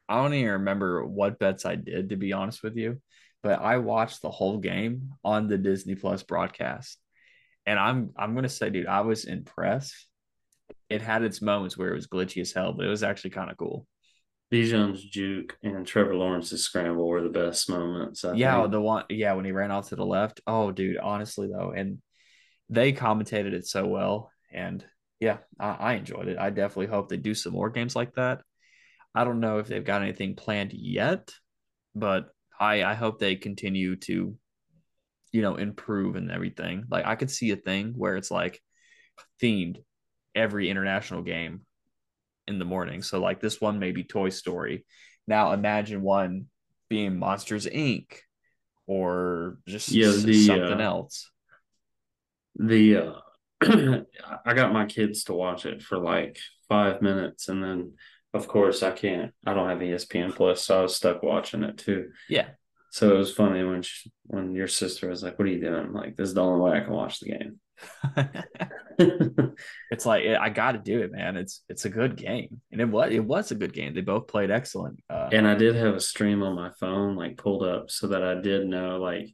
I 0.09 0.21
don't 0.21 0.33
even 0.33 0.51
remember 0.51 1.05
what 1.05 1.39
bets 1.39 1.65
I 1.65 1.75
did 1.75 2.09
to 2.09 2.17
be 2.17 2.33
honest 2.33 2.63
with 2.63 2.75
you, 2.75 3.01
but 3.43 3.61
I 3.61 3.77
watched 3.77 4.21
the 4.21 4.29
whole 4.29 4.57
game 4.57 5.13
on 5.23 5.47
the 5.47 5.57
Disney 5.57 5.95
Plus 5.95 6.21
broadcast. 6.21 6.99
And 7.65 7.79
I'm 7.79 8.11
I'm 8.17 8.35
gonna 8.35 8.49
say, 8.49 8.69
dude, 8.69 8.87
I 8.87 9.01
was 9.01 9.23
impressed. 9.23 10.07
It 10.89 11.01
had 11.01 11.23
its 11.23 11.41
moments 11.41 11.77
where 11.77 11.89
it 11.89 11.95
was 11.95 12.07
glitchy 12.07 12.41
as 12.41 12.51
hell, 12.51 12.73
but 12.73 12.85
it 12.85 12.89
was 12.89 13.03
actually 13.03 13.31
kind 13.31 13.49
of 13.49 13.57
cool. 13.57 13.87
Bijan's 14.51 15.03
juke 15.03 15.57
and 15.63 15.87
Trevor 15.87 16.15
Lawrence's 16.15 16.63
scramble 16.63 17.07
were 17.07 17.21
the 17.21 17.29
best 17.29 17.69
moments. 17.69 18.25
I 18.25 18.33
yeah, 18.33 18.59
think. 18.59 18.71
the 18.71 18.81
one 18.81 19.05
yeah, 19.09 19.33
when 19.33 19.45
he 19.45 19.53
ran 19.53 19.71
off 19.71 19.89
to 19.89 19.95
the 19.95 20.05
left. 20.05 20.41
Oh, 20.45 20.71
dude, 20.71 20.97
honestly 20.97 21.47
though, 21.47 21.71
and 21.71 21.99
they 22.69 22.91
commentated 22.91 23.53
it 23.53 23.65
so 23.65 23.87
well. 23.87 24.29
And 24.51 24.83
yeah, 25.21 25.37
I, 25.57 25.69
I 25.69 25.93
enjoyed 25.93 26.27
it. 26.27 26.37
I 26.37 26.49
definitely 26.49 26.87
hope 26.87 27.07
they 27.07 27.17
do 27.17 27.33
some 27.33 27.53
more 27.53 27.69
games 27.69 27.95
like 27.95 28.13
that. 28.15 28.41
I 29.15 29.23
don't 29.23 29.39
know 29.39 29.59
if 29.59 29.67
they've 29.67 29.83
got 29.83 30.01
anything 30.01 30.35
planned 30.35 30.73
yet, 30.73 31.31
but 31.95 32.29
I 32.59 32.83
I 32.83 32.93
hope 32.95 33.19
they 33.19 33.37
continue 33.37 33.95
to, 33.97 34.35
you 35.31 35.41
know, 35.41 35.55
improve 35.55 36.17
and 36.17 36.29
everything. 36.29 36.85
Like 36.89 37.05
I 37.05 37.15
could 37.15 37.31
see 37.31 37.51
a 37.51 37.55
thing 37.55 37.93
where 37.95 38.17
it's 38.17 38.31
like 38.31 38.61
themed 39.41 39.77
every 40.35 40.69
international 40.69 41.21
game 41.21 41.61
in 42.47 42.59
the 42.59 42.65
morning. 42.65 43.01
So 43.01 43.19
like 43.19 43.39
this 43.41 43.61
one 43.61 43.79
may 43.79 43.91
be 43.91 44.03
Toy 44.03 44.29
Story. 44.29 44.85
Now 45.27 45.51
imagine 45.53 46.01
one 46.01 46.47
being 46.89 47.17
Monsters 47.17 47.65
Inc. 47.65 48.13
or 48.87 49.57
just 49.67 49.89
Yeah, 49.89 50.11
the, 50.11 50.45
something 50.45 50.81
uh, 50.81 50.83
else. 50.83 51.29
the 52.55 52.97
uh 52.97 53.13
I 54.45 54.53
got 54.55 54.73
my 54.73 54.85
kids 54.85 55.25
to 55.25 55.33
watch 55.33 55.65
it 55.65 55.81
for 55.81 55.97
like 55.99 56.39
five 56.67 57.01
minutes 57.01 57.47
and 57.47 57.63
then 57.63 57.93
of 58.33 58.47
course 58.47 58.81
I 58.83 58.91
can't 58.91 59.31
I 59.45 59.53
don't 59.53 59.69
have 59.69 59.79
ESPN 59.79 60.35
plus 60.35 60.65
so 60.65 60.79
I 60.79 60.81
was 60.83 60.95
stuck 60.95 61.21
watching 61.23 61.63
it 61.63 61.77
too. 61.77 62.09
Yeah. 62.27 62.47
So 62.91 63.13
it 63.15 63.17
was 63.17 63.33
funny 63.33 63.63
when 63.63 63.83
she, 63.83 64.11
when 64.23 64.53
your 64.53 64.67
sister 64.67 65.07
was 65.07 65.23
like, 65.23 65.39
"What 65.39 65.47
are 65.47 65.51
you 65.51 65.61
doing?" 65.61 65.75
I'm 65.75 65.93
like, 65.93 66.17
"This 66.17 66.27
is 66.27 66.33
the 66.33 66.41
only 66.43 66.59
way 66.59 66.77
I 66.77 66.81
can 66.81 66.91
watch 66.91 67.21
the 67.21 67.29
game." 67.29 67.59
it's 69.91 70.05
like 70.05 70.25
I 70.25 70.49
got 70.49 70.73
to 70.73 70.79
do 70.79 71.01
it, 71.01 71.11
man. 71.11 71.37
It's 71.37 71.63
it's 71.69 71.85
a 71.85 71.89
good 71.89 72.15
game, 72.15 72.61
and 72.71 72.81
it 72.81 72.85
was 72.85 73.11
it 73.11 73.23
was 73.23 73.51
a 73.51 73.55
good 73.55 73.73
game. 73.73 73.93
They 73.93 74.01
both 74.01 74.27
played 74.27 74.51
excellent. 74.51 75.01
Uh, 75.09 75.29
and 75.31 75.47
I 75.47 75.55
did 75.55 75.75
have 75.75 75.95
a 75.95 75.99
stream 75.99 76.43
on 76.43 76.55
my 76.55 76.71
phone 76.79 77.15
like 77.15 77.37
pulled 77.37 77.63
up 77.63 77.89
so 77.89 78.07
that 78.07 78.23
I 78.23 78.35
did 78.35 78.67
know 78.67 78.97
like 78.97 79.27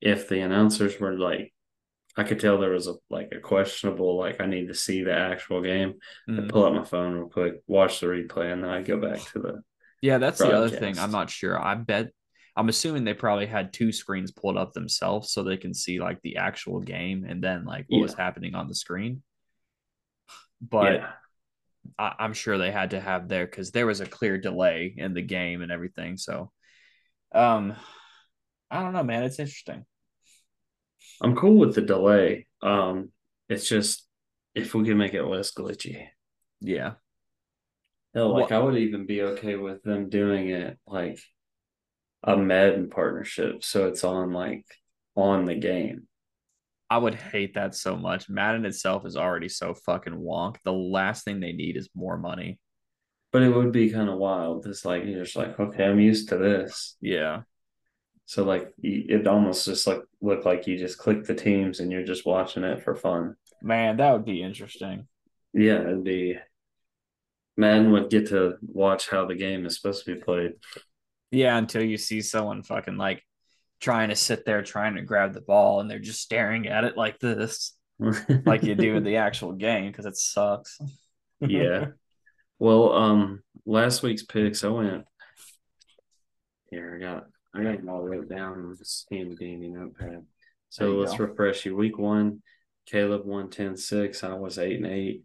if 0.00 0.28
the 0.28 0.40
announcers 0.40 0.98
were 1.00 1.18
like 1.18 1.52
I 2.16 2.22
could 2.22 2.38
tell 2.38 2.58
there 2.58 2.70
was 2.70 2.86
a 2.86 2.94
like 3.10 3.32
a 3.32 3.40
questionable 3.40 4.18
like 4.18 4.40
I 4.40 4.46
need 4.46 4.68
to 4.68 4.74
see 4.74 5.02
the 5.02 5.14
actual 5.14 5.62
game. 5.62 5.94
mm. 6.28 6.42
I'd 6.42 6.48
pull 6.48 6.64
up 6.64 6.74
my 6.74 6.84
phone 6.84 7.14
real 7.14 7.28
quick, 7.28 7.62
watch 7.66 8.00
the 8.00 8.06
replay, 8.06 8.52
and 8.52 8.62
then 8.62 8.70
I'd 8.70 8.86
go 8.86 8.98
back 8.98 9.20
to 9.32 9.38
the 9.40 9.62
Yeah, 10.00 10.18
that's 10.18 10.38
the 10.38 10.52
other 10.52 10.68
thing. 10.68 10.98
I'm 10.98 11.10
not 11.10 11.30
sure. 11.30 11.60
I 11.60 11.74
bet 11.74 12.10
I'm 12.56 12.68
assuming 12.68 13.04
they 13.04 13.14
probably 13.14 13.46
had 13.46 13.72
two 13.72 13.90
screens 13.90 14.30
pulled 14.30 14.56
up 14.56 14.72
themselves 14.72 15.32
so 15.32 15.42
they 15.42 15.56
can 15.56 15.74
see 15.74 16.00
like 16.00 16.20
the 16.22 16.36
actual 16.36 16.80
game 16.80 17.24
and 17.28 17.42
then 17.42 17.64
like 17.64 17.86
what 17.88 18.02
was 18.02 18.14
happening 18.14 18.54
on 18.54 18.68
the 18.68 18.74
screen. 18.74 19.22
But 20.60 20.94
yeah. 20.94 21.10
I, 21.98 22.14
I'm 22.20 22.32
sure 22.32 22.56
they 22.56 22.70
had 22.70 22.90
to 22.90 23.00
have 23.00 23.28
there 23.28 23.44
because 23.44 23.70
there 23.70 23.86
was 23.86 24.00
a 24.00 24.06
clear 24.06 24.38
delay 24.38 24.94
in 24.96 25.12
the 25.12 25.20
game 25.20 25.60
and 25.60 25.70
everything. 25.70 26.16
So, 26.16 26.50
um, 27.34 27.74
I 28.70 28.80
don't 28.80 28.94
know, 28.94 29.02
man. 29.02 29.24
It's 29.24 29.38
interesting. 29.38 29.84
I'm 31.20 31.36
cool 31.36 31.58
with 31.58 31.74
the 31.74 31.82
delay. 31.82 32.46
Um, 32.62 33.10
it's 33.50 33.68
just 33.68 34.08
if 34.54 34.74
we 34.74 34.84
can 34.84 34.96
make 34.96 35.12
it 35.12 35.24
less 35.24 35.52
glitchy. 35.52 36.06
Yeah, 36.60 36.92
Hell, 38.14 38.32
like 38.32 38.50
What- 38.50 38.52
I 38.52 38.58
would 38.60 38.76
even 38.76 39.06
be 39.06 39.22
okay 39.22 39.56
with 39.56 39.82
them 39.82 40.08
doing 40.08 40.48
it 40.50 40.78
like 40.86 41.18
a 42.24 42.36
Madden 42.36 42.90
partnership, 42.90 43.62
so 43.62 43.86
it's 43.88 44.02
on 44.04 44.32
like 44.32 44.64
on 45.14 45.44
the 45.44 45.54
game. 45.54 46.08
I 46.90 46.98
would 46.98 47.14
hate 47.14 47.54
that 47.54 47.74
so 47.74 47.96
much. 47.96 48.28
Madden 48.28 48.64
itself 48.66 49.06
is 49.06 49.16
already 49.16 49.48
so 49.48 49.74
fucking 49.74 50.14
wonk. 50.14 50.56
The 50.64 50.72
last 50.72 51.24
thing 51.24 51.40
they 51.40 51.52
need 51.52 51.76
is 51.76 51.88
more 51.94 52.16
money. 52.16 52.58
But 53.32 53.42
it 53.42 53.50
would 53.54 53.72
be 53.72 53.90
kind 53.90 54.08
of 54.08 54.18
wild. 54.18 54.66
It's 54.66 54.84
like 54.84 55.04
you're 55.04 55.24
just 55.24 55.36
like, 55.36 55.58
okay, 55.58 55.84
I'm 55.84 55.98
used 56.00 56.28
to 56.28 56.36
this. 56.38 56.96
Yeah, 57.00 57.42
So 58.26 58.44
like, 58.44 58.72
it 58.82 59.26
almost 59.26 59.64
just 59.66 59.86
like 59.86 60.02
look 60.20 60.44
like 60.44 60.66
you 60.66 60.78
just 60.78 60.98
click 60.98 61.24
the 61.24 61.34
teams 61.34 61.80
and 61.80 61.90
you're 61.92 62.04
just 62.04 62.26
watching 62.26 62.64
it 62.64 62.82
for 62.82 62.94
fun. 62.94 63.36
man, 63.60 63.96
that 63.96 64.12
would 64.12 64.24
be 64.24 64.42
interesting. 64.42 65.08
Yeah, 65.52 65.80
it'd 65.82 66.04
be. 66.04 66.38
Madden 67.56 67.92
would 67.92 68.10
get 68.10 68.28
to 68.28 68.56
watch 68.62 69.08
how 69.08 69.26
the 69.26 69.34
game 69.36 69.64
is 69.66 69.76
supposed 69.76 70.04
to 70.04 70.14
be 70.14 70.20
played. 70.20 70.52
Yeah, 71.30 71.56
until 71.56 71.82
you 71.82 71.96
see 71.96 72.20
someone 72.20 72.62
fucking 72.62 72.96
like 72.96 73.22
trying 73.80 74.08
to 74.08 74.16
sit 74.16 74.44
there 74.44 74.62
trying 74.62 74.94
to 74.94 75.02
grab 75.02 75.34
the 75.34 75.40
ball 75.40 75.80
and 75.80 75.90
they're 75.90 75.98
just 75.98 76.22
staring 76.22 76.68
at 76.68 76.84
it 76.84 76.96
like 76.96 77.18
this, 77.18 77.76
like 78.46 78.62
you 78.62 78.74
do 78.74 78.96
in 78.96 79.04
the 79.04 79.16
actual 79.16 79.52
game 79.52 79.90
because 79.90 80.06
it 80.06 80.16
sucks. 80.16 80.78
yeah. 81.40 81.86
Well, 82.58 82.92
um, 82.92 83.42
last 83.66 84.02
week's 84.02 84.22
picks, 84.22 84.64
I 84.64 84.68
went 84.68 85.04
here. 86.70 86.96
I 86.96 87.04
got 87.04 87.26
I 87.54 87.62
got 87.62 87.78
them 87.78 87.88
all 87.88 88.02
wrote 88.02 88.28
down 88.28 88.52
on 88.52 88.76
this 88.78 89.06
handy 89.10 89.36
dandy 89.36 89.68
notepad. 89.68 90.24
So 90.70 90.92
let's 90.94 91.16
go. 91.16 91.24
refresh 91.24 91.64
you. 91.66 91.76
Week 91.76 91.98
one, 91.98 92.42
Caleb 92.86 93.24
won 93.24 93.50
10 93.50 93.76
6. 93.76 94.24
I 94.24 94.34
was 94.34 94.58
eight 94.58 94.76
and 94.76 94.86
eight. 94.86 95.22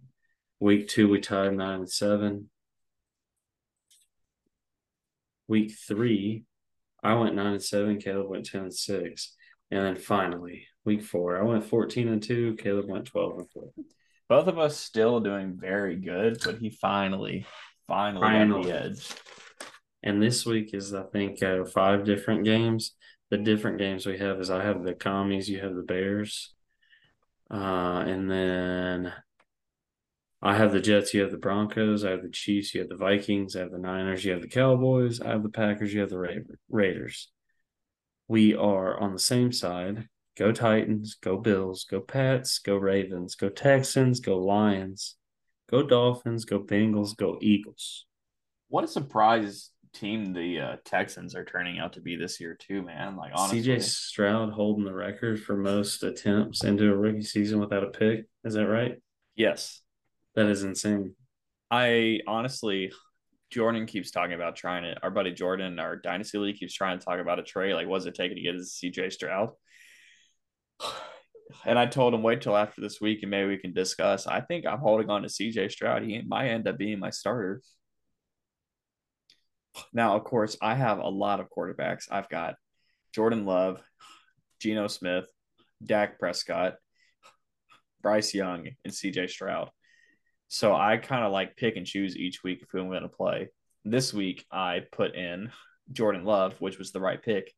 Week 0.60 0.88
two, 0.88 1.08
we 1.08 1.20
tied 1.20 1.56
nine 1.56 1.80
and 1.80 1.90
seven. 1.90 2.50
Week 5.50 5.74
three, 5.86 6.46
I 7.04 7.16
went 7.16 7.36
nine 7.36 7.54
and 7.54 7.64
seven. 7.64 8.00
Caleb 8.00 8.30
went 8.30 8.46
ten 8.46 8.62
and 8.62 8.74
six, 8.74 9.36
and 9.72 9.84
then 9.84 9.98
finally 9.98 10.68
week 10.86 11.04
four, 11.04 11.38
I 11.38 11.44
went 11.44 11.66
fourteen 11.66 12.08
and 12.08 12.24
two. 12.24 12.56
Caleb 12.56 12.88
went 12.88 13.06
twelve 13.06 13.38
and 13.38 13.50
four. 13.50 13.72
Both 14.30 14.48
of 14.48 14.60
us 14.60 14.78
still 14.78 15.20
doing 15.20 15.58
very 15.60 15.96
good, 15.96 16.40
but 16.46 16.60
he 16.60 16.70
finally, 16.70 17.46
finally, 17.88 18.22
finally. 18.22 18.64
the 18.64 18.84
edge. 18.86 19.12
And 20.04 20.22
this 20.22 20.46
week 20.46 20.74
is, 20.74 20.94
I 20.94 21.04
think, 21.04 21.44
uh, 21.44 21.66
five 21.66 22.06
different 22.06 22.46
games. 22.46 22.96
The 23.32 23.38
different 23.38 23.80
games 23.80 24.06
we 24.06 24.18
have 24.20 24.40
is 24.40 24.50
I 24.50 24.64
have 24.64 24.84
the 24.84 24.94
commies, 24.94 25.50
you 25.50 25.60
have 25.60 25.76
the 25.76 25.84
Bears, 25.84 26.54
uh, 27.52 28.04
and 28.08 28.30
then 28.30 29.14
I 30.42 30.56
have 30.56 30.72
the 30.72 30.80
Jets, 30.80 31.14
you 31.14 31.22
have 31.22 31.32
the 31.32 31.38
Broncos, 31.38 32.06
I 32.06 32.12
have 32.12 32.24
the 32.24 32.30
Chiefs, 32.30 32.74
you 32.74 32.80
have 32.80 32.90
the 32.90 32.96
Vikings, 32.96 33.56
I 33.56 33.60
have 33.60 33.72
the 33.72 33.78
Niners, 33.78 34.24
you 34.24 34.32
have 34.32 34.42
the 34.42 34.48
Cowboys, 34.48 35.20
I 35.20 35.30
have 35.30 35.44
the 35.44 35.50
Packers, 35.50 35.94
you 35.94 36.00
have 36.00 36.10
the 36.10 36.18
Ra- 36.18 36.30
Raiders. 36.70 37.30
We 38.30 38.56
are 38.56 38.98
on 38.98 39.12
the 39.12 39.20
same 39.20 39.52
side. 39.52 40.08
Go 40.38 40.54
Titans, 40.54 41.18
go 41.22 41.36
Bills, 41.36 41.86
go 41.90 42.00
Pats, 42.00 42.60
go 42.60 42.78
Ravens, 42.78 43.36
go 43.36 43.50
Texans, 43.50 44.22
go 44.22 44.38
Lions, 44.38 45.18
go 45.70 45.84
Dolphins, 45.84 46.46
go 46.46 46.60
Bengals, 46.60 47.18
go 47.18 47.38
Eagles. 47.42 48.06
What 48.70 48.86
a 48.86 48.88
surprise 48.88 49.72
team 49.94 50.32
the 50.32 50.60
uh, 50.60 50.76
Texans 50.86 51.36
are 51.36 51.44
turning 51.44 51.80
out 51.80 51.94
to 51.94 52.02
be 52.02 52.16
this 52.16 52.40
year 52.40 52.56
too, 52.56 52.82
man. 52.82 53.18
Like 53.18 53.34
honestly, 53.36 53.64
CJ 53.64 53.82
Stroud 53.82 54.54
holding 54.54 54.86
the 54.86 54.94
record 54.94 55.42
for 55.42 55.58
most 55.58 56.04
attempts 56.04 56.64
into 56.64 56.90
a 56.90 56.96
rookie 56.96 57.24
season 57.24 57.60
without 57.60 57.84
a 57.84 57.88
pick. 57.88 58.26
Is 58.46 58.54
that 58.54 58.68
right? 58.68 59.02
Yes. 59.36 59.82
That 60.40 60.48
is 60.48 60.64
insane. 60.64 61.16
I 61.70 62.22
honestly, 62.26 62.94
Jordan 63.50 63.86
keeps 63.86 64.10
talking 64.10 64.36
about 64.36 64.56
trying 64.56 64.84
to. 64.84 64.96
Our 65.04 65.12
buddy 65.12 65.34
Jordan, 65.34 65.80
our 65.80 65.98
dynasty 65.98 66.38
league, 66.38 66.56
keeps 66.56 66.74
trying 66.74 66.98
to 66.98 67.04
talk 67.04 67.20
about 67.20 67.40
a 67.40 67.44
trade. 67.44 67.74
Like, 67.74 67.90
what's 67.90 68.06
it 68.06 68.16
taking 68.16 68.38
to 68.38 68.42
get 68.42 68.56
his 68.56 68.80
CJ 68.82 69.12
Stroud? 69.12 69.50
And 71.66 71.80
I 71.80 71.88
told 71.88 72.14
him 72.14 72.22
wait 72.22 72.42
till 72.42 72.56
after 72.56 72.80
this 72.80 73.02
week 73.02 73.24
and 73.24 73.32
maybe 73.32 73.50
we 73.50 73.58
can 73.58 73.74
discuss. 73.74 74.28
I 74.28 74.40
think 74.40 74.68
I'm 74.68 74.78
holding 74.78 75.10
on 75.10 75.24
to 75.24 75.28
CJ 75.28 75.72
Stroud. 75.72 76.04
He 76.04 76.22
might 76.22 76.50
end 76.50 76.68
up 76.68 76.78
being 76.78 77.00
my 77.00 77.10
starter. 77.10 77.64
Now, 79.92 80.16
of 80.16 80.24
course, 80.26 80.56
I 80.62 80.76
have 80.76 81.00
a 81.00 81.10
lot 81.10 81.40
of 81.40 81.48
quarterbacks. 81.50 82.04
I've 82.12 82.30
got 82.30 82.54
Jordan 83.16 83.46
Love, 83.46 83.82
Geno 84.62 84.86
Smith, 84.86 85.26
Dak 85.84 86.20
Prescott, 86.20 86.76
Bryce 88.04 88.36
Young, 88.36 88.68
and 88.86 88.94
CJ 88.94 89.32
Stroud. 89.32 89.72
So 90.50 90.74
I 90.74 90.98
kind 90.98 91.24
of 91.24 91.32
like 91.32 91.56
pick 91.56 91.78
and 91.78 91.86
choose 91.86 92.18
each 92.18 92.44
week 92.44 92.64
if 92.64 92.74
I'm 92.74 92.90
going 92.90 93.04
to 93.04 93.08
play. 93.08 93.50
This 93.86 94.14
week 94.14 94.46
I 94.52 94.82
put 94.92 95.16
in 95.16 95.52
Jordan 95.92 96.26
Love, 96.26 96.60
which 96.60 96.80
was 96.80 96.92
the 96.92 97.00
right 97.00 97.22
pick. 97.22 97.54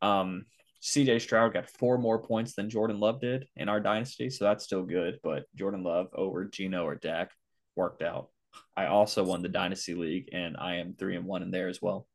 Um, 0.00 0.46
CJ 0.82 1.20
Stroud 1.20 1.52
got 1.52 1.68
four 1.68 1.98
more 1.98 2.22
points 2.22 2.54
than 2.54 2.70
Jordan 2.70 3.00
Love 3.00 3.20
did 3.20 3.46
in 3.54 3.68
our 3.68 3.80
dynasty, 3.80 4.30
so 4.30 4.44
that's 4.44 4.64
still 4.64 4.82
good. 4.82 5.18
But 5.22 5.44
Jordan 5.54 5.82
Love 5.82 6.08
over 6.14 6.46
Geno 6.46 6.84
or 6.86 6.94
Dak 6.94 7.32
worked 7.74 8.02
out. 8.02 8.30
I 8.74 8.86
also 8.86 9.22
won 9.22 9.42
the 9.42 9.48
dynasty 9.50 9.94
league, 9.94 10.30
and 10.32 10.56
I 10.56 10.76
am 10.76 10.94
three 10.94 11.16
and 11.16 11.26
one 11.26 11.42
in 11.42 11.50
there 11.50 11.68
as 11.68 11.82
well. 11.82 12.06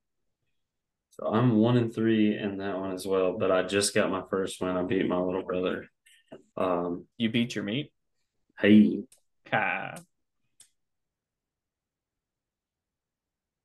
So 1.11 1.27
I'm 1.27 1.57
one 1.57 1.77
and 1.77 1.93
three 1.93 2.37
in 2.37 2.57
that 2.57 2.79
one 2.79 2.91
as 2.91 3.05
well. 3.05 3.37
But 3.37 3.51
I 3.51 3.63
just 3.63 3.93
got 3.93 4.09
my 4.09 4.23
first 4.31 4.61
win. 4.61 4.77
I 4.77 4.83
beat 4.83 5.07
my 5.07 5.19
little 5.19 5.43
brother. 5.43 5.87
Um, 6.57 7.05
you 7.17 7.29
beat 7.29 7.53
your 7.53 7.63
meat. 7.63 7.91
Hey, 8.57 9.03
Ha. 9.51 9.95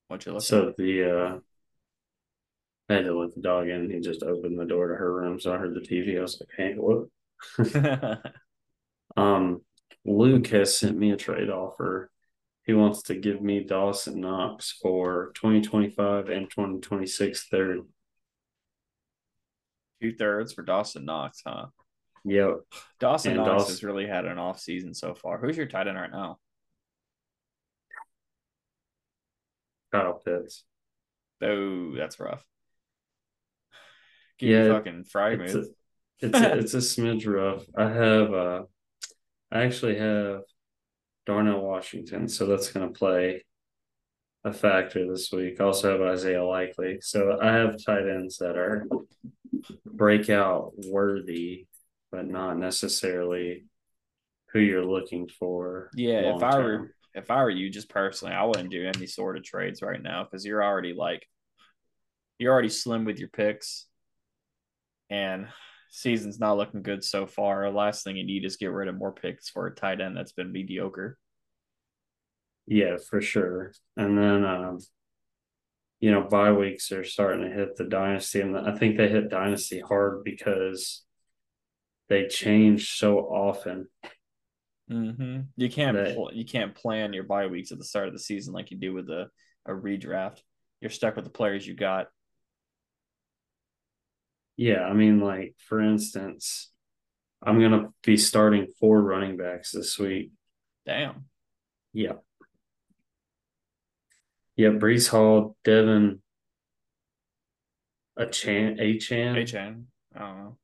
What 0.09 0.27
you 0.27 0.33
looking 0.33 0.43
So 0.45 0.69
at? 0.69 0.77
the 0.77 1.05
uh 1.05 1.41
I 2.89 2.95
had 2.95 3.05
to 3.05 3.19
let 3.19 3.35
the 3.35 3.41
dog 3.41 3.69
in. 3.69 3.91
He 3.91 4.01
just 4.01 4.23
opened 4.23 4.59
the 4.59 4.65
door 4.65 4.89
to 4.89 4.95
her 4.97 5.13
room, 5.13 5.41
so 5.41 5.53
I 5.53 5.59
heard 5.59 5.75
the 5.75 5.81
TV. 5.81 6.19
I 6.19 6.23
was 6.23 6.41
like, 6.41 6.51
"Hey, 6.57 6.75
what?" 6.75 7.09
um, 9.17 9.63
Luke 10.05 10.47
has 10.49 10.79
sent 10.79 10.99
me 10.99 11.11
a 11.13 11.17
trade 11.17 11.51
offer. 11.51 12.11
He 12.65 12.75
wants 12.75 13.03
to 13.05 13.15
give 13.17 13.43
me 13.43 13.65
Dawson 13.65 14.21
Knox 14.21 14.73
for 14.73 15.33
2025 15.37 16.29
and 16.31 16.51
2026 16.51 17.49
third. 17.49 17.83
Two 20.01 20.15
thirds 20.15 20.53
for 20.55 20.63
Dawson 20.63 21.05
Knox, 21.05 21.43
huh? 21.47 21.67
Yep. 22.27 22.61
Dawson 22.99 23.33
and 23.33 23.41
Knox 23.41 23.51
Dawson, 23.51 23.73
has 23.73 23.85
really 23.85 24.07
had 24.07 24.25
an 24.25 24.39
off 24.39 24.59
season 24.59 24.95
so 24.95 25.15
far. 25.15 25.39
Who's 25.39 25.57
your 25.57 25.67
tight 25.67 25.87
end 25.87 25.97
right 25.97 26.11
now? 26.11 26.39
Kyle 29.93 30.21
Pitts. 30.25 30.65
Oh, 31.41 31.95
that's 31.97 32.19
rough. 32.19 32.45
Give 34.39 34.67
yeah, 34.67 34.73
fucking 34.75 35.05
fry 35.05 35.31
it's 35.33 35.55
a, 35.55 35.65
it's 36.21 36.39
a, 36.39 36.59
it's 36.59 36.75
a 36.75 36.77
smidge 37.01 37.27
rough. 37.27 37.65
I 37.77 37.89
have 37.89 38.35
uh, 38.35 38.63
I 39.53 39.63
actually 39.63 39.99
have 39.99 40.41
Darnell 41.27 41.63
Washington, 41.63 42.29
so 42.29 42.47
that's 42.47 42.73
going 42.73 42.93
to 42.93 42.99
play 42.99 43.45
a 44.45 44.53
factor 44.53 45.11
this 45.11 45.31
week. 45.33 45.61
Also 45.61 45.93
have 45.93 46.01
Isaiah 46.01 46.45
Likely, 46.45 46.99
so 47.01 47.39
I 47.41 47.53
have 47.53 47.83
tight 47.85 48.09
ends 48.09 48.39
that 48.39 48.57
are 48.57 48.87
breakout 49.87 50.73
worthy 50.77 51.67
but 52.11 52.27
not 52.27 52.59
necessarily 52.59 53.67
who 54.53 54.61
you're 54.61 54.85
looking 54.85 55.29
for. 55.29 55.91
Yeah, 55.95 56.37
if 56.37 56.43
I 56.43 56.59
were 56.59 56.93
if 57.15 57.31
I 57.31 57.43
were 57.43 57.51
you, 57.51 57.71
just 57.71 57.89
personally, 57.89 58.35
I 58.35 58.45
wouldn't 58.45 58.71
do 58.71 58.91
any 58.95 59.07
sort 59.07 59.37
of 59.37 59.45
trades 59.45 59.83
right 59.83 60.03
now 60.03 60.25
because 60.25 60.45
you're 60.45 60.63
already 60.63 60.93
like 60.93 61.27
you're 62.39 62.53
already 62.53 62.69
slim 62.69 63.05
with 63.05 63.19
your 63.19 63.29
picks, 63.29 63.87
and 65.09 65.49
season's 65.91 66.39
not 66.39 66.57
looking 66.59 66.83
good 66.83 67.03
so 67.03 67.27
far. 67.27 67.65
The 67.65 67.77
last 67.77 68.05
thing 68.05 68.17
you 68.17 68.25
need 68.25 68.45
is 68.45 68.57
get 68.57 68.71
rid 68.71 68.89
of 68.89 68.97
more 68.97 69.13
picks 69.13 69.49
for 69.49 69.67
a 69.67 69.75
tight 69.75 70.01
end 70.01 70.17
that's 70.17 70.33
been 70.33 70.53
mediocre. 70.53 71.19
Yeah, 72.67 72.97
for 72.99 73.21
sure. 73.21 73.73
And 73.97 74.19
then, 74.19 74.45
um, 74.45 74.79
you 76.01 76.11
know, 76.11 76.23
bye 76.23 76.53
weeks 76.53 76.93
are 76.93 77.05
starting 77.05 77.49
to 77.49 77.55
hit 77.55 77.77
the 77.77 77.85
dynasty, 77.85 78.41
and 78.41 78.57
I 78.57 78.77
think 78.77 78.97
they 78.97 79.09
hit 79.09 79.31
dynasty 79.31 79.81
hard 79.81 80.25
because 80.25 81.06
they 82.09 82.27
change 82.29 82.97
so 82.97 83.19
often. 83.19 83.89
Mm-hmm. 84.91 85.41
You 85.57 85.71
can't 85.71 85.97
that, 85.97 86.15
pl- 86.15 86.33
you 86.33 86.45
can't 86.45 86.75
plan 86.75 87.13
your 87.13 87.25
bye 87.25 87.47
weeks 87.47 87.73
at 87.73 87.79
the 87.79 87.85
start 87.85 88.07
of 88.07 88.13
the 88.13 88.21
season 88.21 88.55
like 88.55 88.71
you 88.71 88.77
do 88.77 88.93
with 88.93 89.11
a, 89.11 89.29
a 89.67 89.73
redraft. 89.73 90.39
You're 90.81 90.91
stuck 90.91 91.17
with 91.17 91.25
the 91.25 91.31
players 91.31 91.67
you 91.67 91.75
got. 91.75 92.07
Yeah, 94.57 94.85
I 94.85 94.93
mean, 94.93 95.21
like 95.21 95.55
for 95.59 95.81
instance, 95.81 96.71
I'm 97.43 97.61
gonna 97.61 97.89
be 98.05 98.17
starting 98.17 98.69
four 98.81 99.03
running 99.03 99.37
backs 99.37 99.73
this 99.73 99.99
week. 99.99 100.31
Damn. 100.87 101.27
Yeah. 101.93 102.13
Yeah, 104.55 104.69
Breece 104.71 105.09
Hall, 105.09 105.57
Devin, 105.65 106.23
a 108.17 108.27
chan, 108.27 108.79
a 108.81 108.97
chan, 108.99 109.37
a 109.37 109.45
chan. 109.45 109.87
I 110.15 110.19
don't 110.19 110.39
know. 110.39 110.59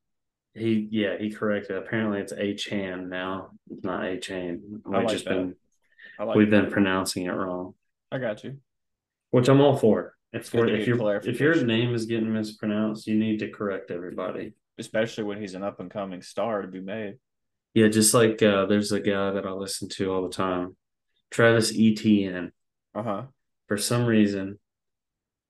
He 0.55 0.87
yeah, 0.91 1.17
he 1.19 1.31
corrected. 1.31 1.77
Apparently 1.77 2.21
it's 2.21 2.33
A 2.33 2.55
Chan 2.55 3.09
now. 3.09 3.51
It's 3.71 3.85
not 3.85 4.05
A 4.05 4.19
Chain. 4.19 4.83
We've 4.85 4.95
like 4.95 5.09
just 5.09 5.25
that. 5.25 5.31
been 5.31 5.57
like 6.19 6.37
we've 6.37 6.51
that. 6.51 6.62
been 6.62 6.71
pronouncing 6.71 7.25
it 7.25 7.31
wrong. 7.31 7.75
I 8.11 8.19
got 8.19 8.45
you. 8.45 8.59
Which 9.31 9.49
I'm 9.49 9.61
all 9.61 9.77
for. 9.77 10.15
If 10.33 10.49
for, 10.49 10.67
if 10.67 10.87
your 10.87 11.17
if 11.17 11.41
your 11.41 11.65
name 11.65 11.95
is 11.95 12.07
getting 12.07 12.33
mispronounced, 12.33 13.07
you 13.07 13.19
need 13.19 13.38
to 13.38 13.51
correct 13.51 13.91
everybody. 13.91 14.53
Especially 14.79 15.25
when 15.25 15.41
he's 15.41 15.55
an 15.55 15.62
up 15.62 15.81
and 15.81 15.91
coming 15.91 16.23
star 16.23 16.62
to 16.62 16.69
be 16.69 16.81
made. 16.81 17.17
Yeah, 17.75 17.88
just 17.88 18.12
like 18.12 18.43
uh, 18.43 18.67
there's 18.67 18.93
a 18.93 19.01
guy 19.01 19.31
that 19.31 19.47
I 19.47 19.53
listen 19.53 19.88
to 19.91 20.12
all 20.12 20.23
the 20.23 20.35
time, 20.35 20.77
Travis 21.31 21.73
Etienne. 21.75 22.53
Uh 22.95 23.03
huh. 23.03 23.23
For 23.69 23.79
some 23.79 24.05
reason, 24.05 24.59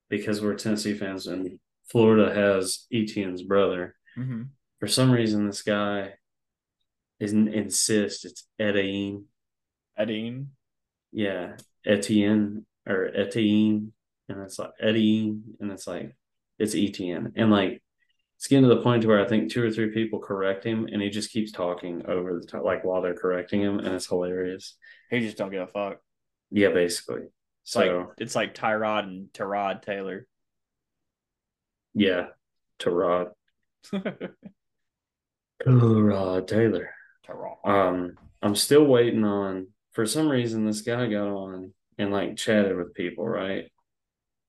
because 0.09 0.41
we're 0.41 0.55
Tennessee 0.55 0.95
fans 0.95 1.27
and 1.27 1.59
Florida 1.91 2.33
has 2.33 2.87
Etienne's 2.93 3.43
brother, 3.43 3.97
mm-hmm 4.17 4.43
for 4.83 4.88
some 4.88 5.12
reason 5.12 5.47
this 5.47 5.62
guy 5.62 6.12
isn't 7.21 7.47
insist 7.47 8.25
it's 8.25 8.49
Etienne. 8.59 9.27
Etienne. 9.97 10.51
Yeah, 11.12 11.53
Etienne 11.87 12.66
or 12.85 13.09
Etienne, 13.14 13.92
and 14.29 14.40
it's 14.42 14.59
like 14.59 14.73
Etienne, 14.81 15.45
and 15.61 15.71
it's 15.71 15.87
like 15.87 16.16
it's 16.59 16.75
Etienne, 16.75 17.33
and 17.37 17.49
like 17.49 17.81
it's 18.37 18.49
getting 18.49 18.68
to 18.68 18.75
the 18.75 18.83
point 18.83 19.03
to 19.03 19.09
where 19.09 19.25
I 19.25 19.29
think 19.29 19.53
two 19.53 19.62
or 19.62 19.71
three 19.71 19.90
people 19.90 20.18
correct 20.18 20.64
him, 20.64 20.88
and 20.90 21.01
he 21.01 21.11
just 21.11 21.31
keeps 21.31 21.53
talking 21.53 22.05
over 22.09 22.40
the 22.40 22.45
top, 22.45 22.64
like 22.64 22.83
while 22.83 23.03
they're 23.03 23.14
correcting 23.14 23.61
him, 23.61 23.79
and 23.79 23.95
it's 23.95 24.09
hilarious. 24.09 24.77
He 25.11 25.21
just 25.21 25.37
don't 25.37 25.53
give 25.53 25.62
a 25.62 25.68
fuck. 25.68 25.99
Yeah, 26.51 26.71
basically. 26.71 27.27
It's 27.62 27.71
so 27.71 27.79
like 27.79 28.09
it's 28.18 28.35
like 28.35 28.57
Tyrod 28.57 29.05
and 29.05 29.29
Tyrod 29.33 29.83
Taylor. 29.83 30.27
Yeah, 31.95 32.31
Tyrod. 32.81 33.31
Rod 35.66 36.48
Taylor. 36.48 36.90
Um, 37.64 38.16
I'm 38.42 38.55
still 38.57 38.85
waiting 38.85 39.25
on. 39.25 39.68
For 39.92 40.07
some 40.07 40.29
reason, 40.29 40.64
this 40.66 40.81
guy 40.81 41.07
got 41.09 41.29
on 41.29 41.75
and 41.98 42.11
like 42.12 42.37
chatted 42.37 42.77
with 42.77 42.94
people, 42.94 43.27
right? 43.29 43.70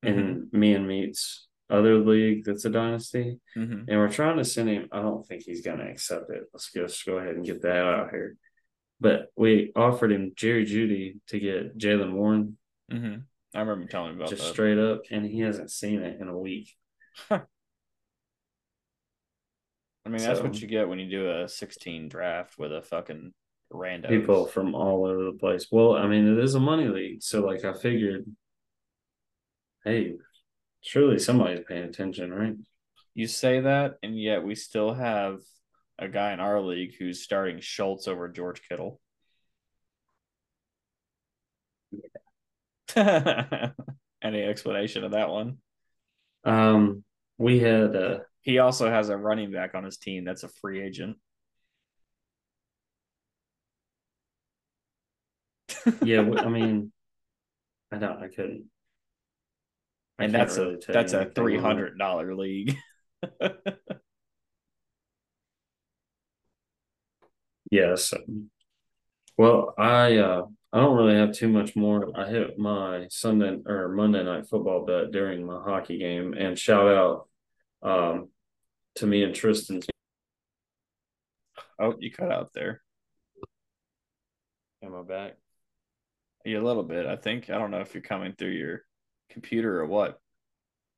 And 0.02 0.52
me 0.54 0.74
and 0.74 0.88
Meets 0.88 1.48
other 1.70 1.98
league 2.00 2.44
that's 2.46 2.66
a 2.66 2.70
dynasty. 2.70 3.40
Mhm. 3.56 3.86
And 3.88 4.00
we're 4.00 4.10
trying 4.10 4.38
to 4.38 4.46
send 4.46 4.70
him. 4.70 4.90
I 4.92 5.02
don't 5.02 5.26
think 5.26 5.44
he's 5.44 5.62
going 5.64 5.80
to 5.80 5.90
accept 5.90 6.30
it. 6.30 6.44
Let's 6.54 6.72
just 6.72 7.06
go 7.06 7.18
ahead 7.18 7.36
and 7.36 7.46
get 7.46 7.62
that 7.64 7.86
out 7.86 8.10
here. 8.12 8.36
But 9.00 9.32
we 9.36 9.72
offered 9.76 10.12
him 10.12 10.34
Jerry 10.36 10.66
Jeudy 10.66 11.20
to 11.28 11.40
get 11.40 11.78
Jaylen 11.78 12.14
Warren 12.14 12.58
Mhm. 12.92 13.24
I 13.56 13.60
remember 13.60 13.88
telling 13.88 14.12
me 14.12 14.18
about 14.18 14.30
just 14.30 14.44
that. 14.44 14.54
straight 14.54 14.78
up, 14.78 15.02
and 15.12 15.26
he 15.26 15.40
hasn't 15.42 15.72
seen 15.72 16.02
it 16.02 16.20
in 16.20 16.28
a 16.28 16.38
week. 16.38 16.76
I 20.06 20.10
mean, 20.10 20.22
that's 20.22 20.40
So- 20.40 20.46
what 20.46 20.60
you 20.62 20.68
get 20.68 20.88
when 20.90 21.00
you 21.00 21.10
do 21.10 21.30
a 21.30 21.48
16 21.48 22.10
draft 22.10 22.58
with 22.58 22.74
a 22.74 22.82
fucking 22.82 23.34
random 23.70 24.12
People 24.12 24.46
from 24.46 24.76
all 24.76 25.06
over 25.06 25.24
the 25.24 25.38
place. 25.38 25.68
Well, 25.72 25.94
I 25.96 26.08
mean, 26.08 26.28
it 26.28 26.44
is 26.44 26.56
a 26.56 26.60
money 26.60 26.88
league, 26.88 27.24
so 27.24 27.42
like 27.46 27.64
I 27.66 27.74
figured, 27.74 28.26
hey, 29.84 30.16
surely 30.82 31.20
somebody's 31.20 31.66
paying 31.68 31.84
attention, 31.86 32.34
right? 32.34 32.56
You 33.16 33.28
say 33.28 33.62
that, 33.62 33.98
and 34.04 34.20
yet 34.20 34.44
we 34.44 34.56
still 34.56 34.94
have 34.94 35.40
a 36.00 36.08
guy 36.08 36.34
in 36.34 36.40
our 36.40 36.60
league 36.62 36.96
who's 36.98 37.24
starting 37.24 37.60
Schultz 37.62 38.08
over 38.08 38.28
George 38.28 38.62
Kittle. 38.68 39.00
Any 42.96 44.44
explanation 44.44 45.04
of 45.04 45.12
that 45.12 45.30
one? 45.30 45.58
Um, 46.44 47.04
we 47.38 47.60
had 47.60 47.96
uh, 47.96 48.20
He 48.44 48.60
also 48.60 48.90
has 48.90 49.10
a 49.10 49.18
running 49.18 49.52
back 49.52 49.74
on 49.74 49.84
his 49.86 49.98
team 49.98 50.26
that's 50.26 50.44
a 50.44 50.50
free 50.50 50.82
agent. 50.82 51.18
yeah, 56.04 56.22
I 56.22 56.50
mean, 56.50 56.92
I 57.92 57.98
don't, 57.98 58.24
I 58.24 58.28
couldn't. 58.28 58.66
I 60.20 60.26
and 60.26 60.34
that's 60.34 60.58
really 60.58 60.76
a 60.76 60.92
that's 60.92 61.14
a 61.14 61.26
three 61.26 61.58
hundred 61.58 61.98
dollar 61.98 62.36
league. 62.36 62.78
Yeah, 67.72 67.96
so 67.96 68.18
well, 69.38 69.74
I 69.78 70.18
uh 70.18 70.46
I 70.72 70.80
don't 70.80 70.98
really 70.98 71.16
have 71.16 71.34
too 71.34 71.50
much 71.50 71.76
more. 71.76 72.10
I 72.18 72.30
hit 72.30 72.58
my 72.58 73.08
Sunday 73.10 73.60
or 73.66 73.90
Monday 73.90 74.24
night 74.24 74.48
football 74.48 74.86
bet 74.86 75.12
during 75.12 75.46
my 75.46 75.62
hockey 75.62 76.00
game 76.00 76.34
and 76.34 76.58
shout 76.58 76.88
out 76.88 77.28
um 77.84 78.30
to 78.96 79.08
me 79.08 79.24
and 79.24 79.34
Tristan. 79.34 79.82
oh, 81.80 81.96
you 82.00 82.12
cut 82.12 82.32
out 82.32 82.52
there. 82.54 82.82
am 84.84 84.96
I 84.96 85.02
back? 85.02 85.34
Yeah, 86.46 86.60
a 86.60 86.62
little 86.62 86.84
bit. 86.84 87.06
I 87.06 87.16
think. 87.16 87.50
I 87.50 87.58
don't 87.58 87.72
know 87.72 87.80
if 87.80 87.94
you're 87.94 88.04
coming 88.04 88.34
through 88.38 88.52
your 88.52 88.82
computer 89.30 89.80
or 89.80 89.86
what. 89.86 90.20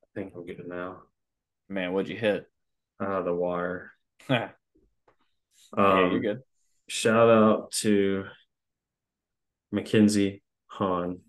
I 0.02 0.06
think 0.14 0.32
I'm 0.34 0.44
good 0.46 0.66
now. 0.66 1.02
Man, 1.68 1.92
what'd 1.92 2.10
you 2.10 2.16
hit? 2.16 2.46
Uh 3.00 3.22
the 3.22 3.34
wire. 3.34 3.92
yeah, 4.30 4.50
Um 5.76 6.10
you're 6.12 6.20
good. 6.20 6.42
shout 6.88 7.28
out 7.28 7.70
to 7.82 8.24
Mackenzie 9.72 10.42
Hahn, 10.68 11.20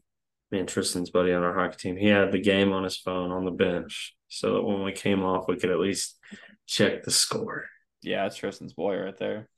me 0.52 0.60
and 0.60 0.68
Tristan's 0.70 1.10
buddy 1.10 1.34
on 1.34 1.44
our 1.44 1.54
hockey 1.54 1.78
team. 1.78 1.98
He 1.98 2.08
had 2.08 2.32
the 2.32 2.40
game 2.42 2.72
on 2.72 2.84
his 2.84 2.98
phone 2.98 3.32
on 3.32 3.46
the 3.46 3.52
bench 3.52 4.16
so 4.30 4.54
that 4.56 4.62
when 4.64 4.84
we 4.84 4.92
came 4.92 5.24
off 5.24 5.48
we 5.48 5.58
could 5.58 5.72
at 5.72 5.80
least 5.80 6.18
check 6.66 7.04
the 7.04 7.12
score. 7.12 7.66
Yeah, 8.02 8.26
it's 8.26 8.36
Tristan's 8.38 8.74
boy 8.74 8.98
right 8.98 9.18
there. 9.18 9.50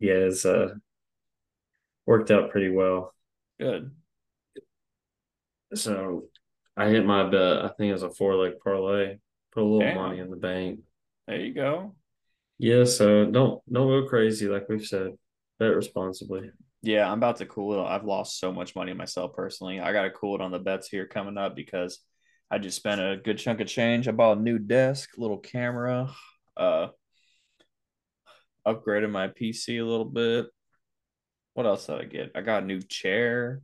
yeah, 0.00 0.14
it's 0.14 0.44
uh 0.46 0.74
worked 2.06 2.30
out 2.30 2.50
pretty 2.50 2.70
well. 2.70 3.12
Good. 3.58 3.90
So 5.74 6.24
I 6.76 6.88
hit 6.88 7.04
my 7.04 7.28
bet. 7.28 7.64
I 7.64 7.68
think 7.68 7.90
it 7.90 7.94
was 7.94 8.02
a 8.02 8.10
four 8.10 8.34
leg 8.36 8.54
parlay. 8.62 9.18
Put 9.52 9.62
a 9.62 9.66
little 9.66 9.80
Damn. 9.80 9.96
money 9.96 10.18
in 10.20 10.30
the 10.30 10.36
bank. 10.36 10.80
There 11.26 11.40
you 11.40 11.54
go. 11.54 11.94
Yeah, 12.58 12.84
so 12.84 13.24
don't 13.26 13.60
don't 13.72 13.88
go 13.88 14.06
crazy 14.08 14.46
like 14.48 14.68
we've 14.68 14.84
said. 14.86 15.12
Bet 15.58 15.74
responsibly. 15.74 16.50
Yeah, 16.86 17.10
I'm 17.10 17.18
about 17.18 17.36
to 17.38 17.46
cool 17.46 17.80
it. 17.80 17.84
I've 17.84 18.04
lost 18.04 18.38
so 18.38 18.52
much 18.52 18.76
money 18.76 18.92
myself 18.92 19.34
personally. 19.34 19.80
I 19.80 19.92
got 19.92 20.02
to 20.02 20.10
cool 20.10 20.36
it 20.36 20.40
on 20.40 20.52
the 20.52 20.60
bets 20.60 20.88
here 20.88 21.04
coming 21.04 21.36
up 21.36 21.56
because 21.56 21.98
I 22.48 22.58
just 22.58 22.76
spent 22.76 23.00
a 23.00 23.16
good 23.16 23.38
chunk 23.38 23.60
of 23.60 23.66
change. 23.66 24.06
I 24.06 24.12
bought 24.12 24.38
a 24.38 24.40
new 24.40 24.60
desk, 24.60 25.10
little 25.18 25.38
camera, 25.38 26.14
uh, 26.56 26.88
upgraded 28.64 29.10
my 29.10 29.26
PC 29.26 29.80
a 29.80 29.84
little 29.84 30.04
bit. 30.04 30.46
What 31.54 31.66
else 31.66 31.86
did 31.86 32.00
I 32.00 32.04
get? 32.04 32.30
I 32.36 32.42
got 32.42 32.62
a 32.62 32.66
new 32.66 32.80
chair. 32.80 33.62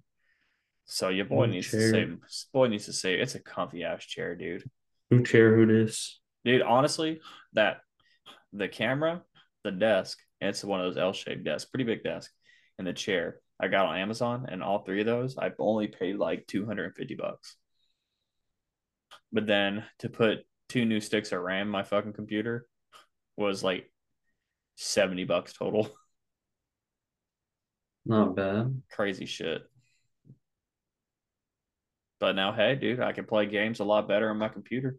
So 0.87 1.09
your 1.09 1.27
boy 1.27 1.47
New 1.47 1.53
needs 1.53 1.71
chair. 1.71 1.93
to 1.93 2.19
save. 2.29 2.47
Boy 2.53 2.67
needs 2.67 2.87
to 2.87 2.93
save. 2.93 3.21
It's 3.21 3.37
a 3.37 3.41
comfy 3.41 3.85
ass 3.85 4.05
chair, 4.05 4.35
dude. 4.35 4.69
Who 5.11 5.23
chair 5.23 5.55
who 5.55 5.65
this? 5.65 6.19
Dude, 6.45 6.63
honestly, 6.63 7.21
that 7.53 7.83
the 8.53 8.67
camera, 8.67 9.23
the 9.63 9.71
desk, 9.71 10.19
and 10.41 10.51
it's 10.51 10.65
one 10.65 10.81
of 10.81 10.87
those 10.87 11.01
L-shaped 11.01 11.45
desks, 11.45 11.71
pretty 11.71 11.85
big 11.85 12.03
desk, 12.03 12.33
and 12.83 12.87
the 12.89 12.93
chair 12.93 13.37
I 13.61 13.69
got 13.69 13.87
on 13.87 13.97
Amazon, 13.97 14.47
and 14.51 14.61
all 14.61 14.83
three 14.83 15.01
of 15.01 15.07
those 15.07 15.39
I 15.39 15.53
only 15.61 15.87
paid 15.87 16.17
like 16.17 16.49
two 16.49 16.67
hundred 16.67 16.87
and 16.87 16.97
fifty 16.97 17.15
bucks. 17.15 17.55
But 19.33 19.47
then 19.47 19.85
to 20.01 20.09
put 20.09 20.41
two 20.69 20.85
new 20.85 21.01
sticks 21.01 21.31
of 21.31 21.41
RAM 21.41 21.69
in 21.69 21.69
my 21.69 21.85
fucking 21.85 22.13
computer 22.13 22.67
was 23.37 23.63
like 23.63 23.89
seventy 24.75 25.23
bucks 25.23 25.53
total. 25.53 25.89
Not 28.05 28.35
bad. 28.35 28.83
Crazy 28.91 29.27
shit. 29.27 29.63
But 32.19 32.35
now, 32.35 32.53
hey, 32.53 32.75
dude, 32.75 32.99
I 32.99 33.13
can 33.13 33.27
play 33.27 33.47
games 33.47 33.79
a 33.79 33.85
lot 33.85 34.09
better 34.09 34.29
on 34.29 34.39
my 34.39 34.49
computer. 34.49 34.97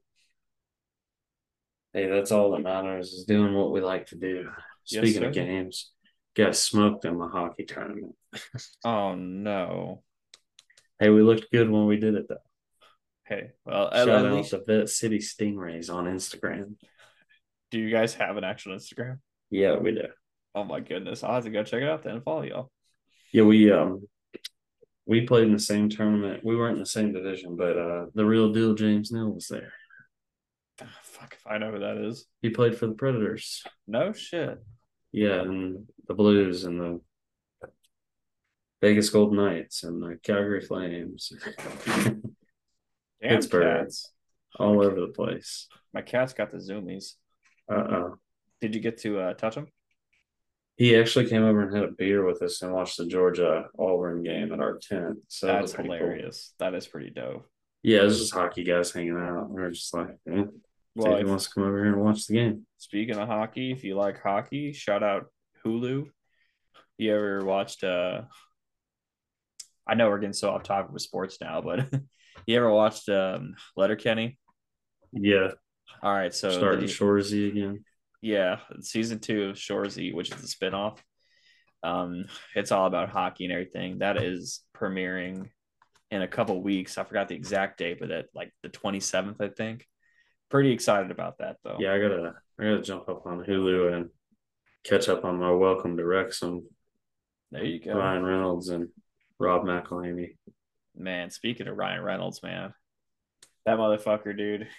Hey, 1.91 2.07
that's 2.07 2.31
all 2.31 2.51
that 2.51 2.61
matters 2.61 3.11
is 3.11 3.25
doing 3.25 3.53
what 3.53 3.73
we 3.73 3.81
like 3.81 4.07
to 4.07 4.15
do. 4.15 4.47
Yes, 4.87 5.03
Speaking 5.03 5.25
of 5.25 5.33
games, 5.33 5.92
got 6.35 6.55
smoked 6.55 7.05
in 7.05 7.17
the 7.17 7.27
hockey 7.27 7.65
tournament. 7.65 8.15
Oh 8.85 9.15
no. 9.15 10.03
Hey, 10.99 11.09
we 11.09 11.21
looked 11.21 11.51
good 11.51 11.69
when 11.69 11.85
we 11.85 11.97
did 11.97 12.15
it 12.15 12.27
though. 12.27 12.37
Hey, 13.25 13.51
well, 13.65 13.89
Shout 13.91 14.09
at 14.09 14.25
out 14.25 14.33
least 14.33 14.49
to 14.51 14.63
Vet 14.65 14.89
City 14.89 15.19
Stingrays 15.19 15.91
on 15.93 16.05
Instagram. 16.05 16.75
do 17.71 17.79
you 17.79 17.89
guys 17.91 18.13
have 18.15 18.37
an 18.37 18.43
actual 18.43 18.75
Instagram? 18.75 19.19
Yeah, 19.49 19.77
we 19.77 19.91
do. 19.91 20.07
Oh 20.55 20.63
my 20.63 20.79
goodness, 20.79 21.23
I'll 21.23 21.35
have 21.35 21.43
to 21.45 21.49
go 21.49 21.63
check 21.63 21.81
it 21.81 21.89
out 21.89 22.03
then 22.03 22.15
and 22.15 22.23
follow 22.23 22.41
y'all. 22.43 22.71
Yeah, 23.31 23.43
we 23.43 23.71
um 23.71 24.07
we 25.05 25.25
played 25.27 25.45
in 25.47 25.53
the 25.53 25.59
same 25.59 25.89
tournament. 25.89 26.43
We 26.43 26.55
weren't 26.55 26.73
in 26.75 26.79
the 26.79 26.85
same 26.85 27.13
division, 27.13 27.55
but 27.55 27.77
uh 27.77 28.05
the 28.13 28.25
real 28.25 28.51
deal 28.51 28.73
James 28.73 29.11
Neal 29.11 29.31
was 29.31 29.47
there. 29.47 29.73
Ah, 30.81 30.99
fuck 31.03 31.35
if 31.39 31.45
I 31.45 31.57
know 31.59 31.71
who 31.71 31.79
that 31.79 31.97
is. 31.97 32.25
He 32.41 32.49
played 32.49 32.75
for 32.77 32.87
the 32.87 32.93
Predators. 32.93 33.63
No 33.87 34.11
shit. 34.13 34.57
Yeah, 35.13 35.41
and 35.41 35.87
the 36.07 36.13
Blues 36.13 36.65
and 36.65 36.79
the 36.79 36.99
Vegas 38.81 39.09
Golden 39.09 39.37
Knights 39.37 39.83
and 39.83 40.01
the 40.01 40.17
Calgary 40.23 40.59
Flames. 40.59 41.31
Pittsburgh. 43.21 43.77
cats. 43.83 44.11
All 44.59 44.83
over 44.83 44.99
the 44.99 45.07
place. 45.07 45.67
My 45.93 46.01
cat's 46.01 46.33
got 46.33 46.51
the 46.51 46.57
zoomies. 46.57 47.13
Uh 47.71 47.75
uh 47.75 48.09
Did 48.59 48.75
you 48.75 48.81
get 48.81 48.97
to 48.99 49.19
uh, 49.19 49.33
touch 49.35 49.55
him? 49.55 49.67
He 50.75 50.95
actually 50.97 51.29
came 51.29 51.43
over 51.43 51.61
and 51.61 51.73
had 51.75 51.85
a 51.85 51.91
beer 51.91 52.25
with 52.25 52.41
us 52.41 52.61
and 52.61 52.73
watched 52.73 52.97
the 52.97 53.05
Georgia 53.05 53.65
Auburn 53.77 54.23
game 54.23 54.51
at 54.51 54.59
our 54.59 54.79
tent. 54.79 55.19
So 55.27 55.47
that 55.47 55.61
was 55.61 55.71
That's 55.71 55.75
pretty 55.75 55.89
cool. 55.89 55.97
hilarious. 55.99 56.53
That 56.59 56.73
is 56.73 56.87
pretty 56.87 57.11
dope. 57.11 57.47
Yeah, 57.83 58.01
it 58.01 58.05
was 58.05 58.19
just 58.19 58.33
hockey 58.33 58.63
guys 58.63 58.91
hanging 58.91 59.17
out. 59.17 59.49
We 59.49 59.61
were 59.61 59.69
just 59.71 59.93
like, 59.93 60.17
eh, 60.31 60.43
Well, 60.95 61.13
if 61.13 61.19
he 61.19 61.25
wants 61.25 61.47
to 61.47 61.53
come 61.55 61.63
over 61.63 61.77
here 61.83 61.93
and 61.93 62.01
watch 62.01 62.27
the 62.27 62.33
game. 62.35 62.65
speaking 62.77 63.17
of 63.17 63.27
hockey, 63.27 63.71
if 63.71 63.83
you 63.83 63.95
like 63.95 64.21
hockey, 64.21 64.73
shout 64.73 65.01
out 65.03 65.25
Hulu. 65.65 66.05
You 66.97 67.15
ever 67.15 67.43
watched 67.43 67.83
uh 67.83 68.21
I 69.87 69.95
know 69.95 70.09
we're 70.09 70.19
getting 70.19 70.33
so 70.33 70.51
off 70.51 70.63
topic 70.63 70.91
with 70.93 71.01
sports 71.01 71.39
now, 71.41 71.61
but 71.61 71.91
you 72.47 72.57
ever 72.57 72.71
watched 72.71 73.09
um 73.09 73.55
Letterkenny? 73.75 74.37
Yeah, 75.11 75.51
All 76.01 76.13
right, 76.13 76.33
so 76.33 76.49
starting 76.51 76.81
the- 76.85 76.91
Shoresy 76.91 77.49
again. 77.49 77.83
yeah, 78.21 78.59
season 78.81 79.19
two 79.19 79.49
of 79.49 79.55
Shoresy, 79.57 80.13
which 80.13 80.31
is 80.31 80.41
the 80.41 80.47
spinoff. 80.47 80.97
Um, 81.83 82.25
it's 82.55 82.71
all 82.71 82.87
about 82.87 83.09
hockey 83.09 83.43
and 83.43 83.51
everything. 83.53 83.99
That 83.99 84.17
is 84.21 84.61
premiering 84.75 85.49
in 86.11 86.21
a 86.21 86.27
couple 86.27 86.61
weeks. 86.63 86.97
I 86.97 87.03
forgot 87.03 87.27
the 87.27 87.35
exact 87.35 87.77
date, 87.77 87.97
but 87.99 88.09
at 88.09 88.27
like 88.33 88.51
the 88.63 88.69
27th, 88.69 89.41
I 89.41 89.49
think. 89.49 89.85
Pretty 90.53 90.71
excited 90.71 91.09
about 91.09 91.39
that 91.39 91.57
though. 91.63 91.77
Yeah, 91.79 91.93
I 91.93 91.99
gotta 91.99 92.35
I 92.59 92.63
gotta 92.63 92.83
jump 92.83 93.09
up 93.09 93.25
on 93.25 93.43
Hulu 93.43 93.91
and 93.91 94.09
catch 94.83 95.09
up 95.09 95.25
on 95.25 95.39
my 95.39 95.49
Welcome 95.49 95.97
to 95.97 96.05
Wrexham, 96.05 96.67
There 97.49 97.63
you 97.63 97.79
go. 97.79 97.95
Ryan 97.95 98.23
Reynolds 98.23 98.69
and 98.69 98.89
Rob 99.39 99.63
McElhenney. 99.63 100.35
Man, 100.95 101.31
speaking 101.31 101.67
of 101.67 101.75
Ryan 101.75 102.03
Reynolds, 102.03 102.43
man, 102.43 102.71
that 103.65 103.79
motherfucker, 103.79 104.37
dude. 104.37 104.67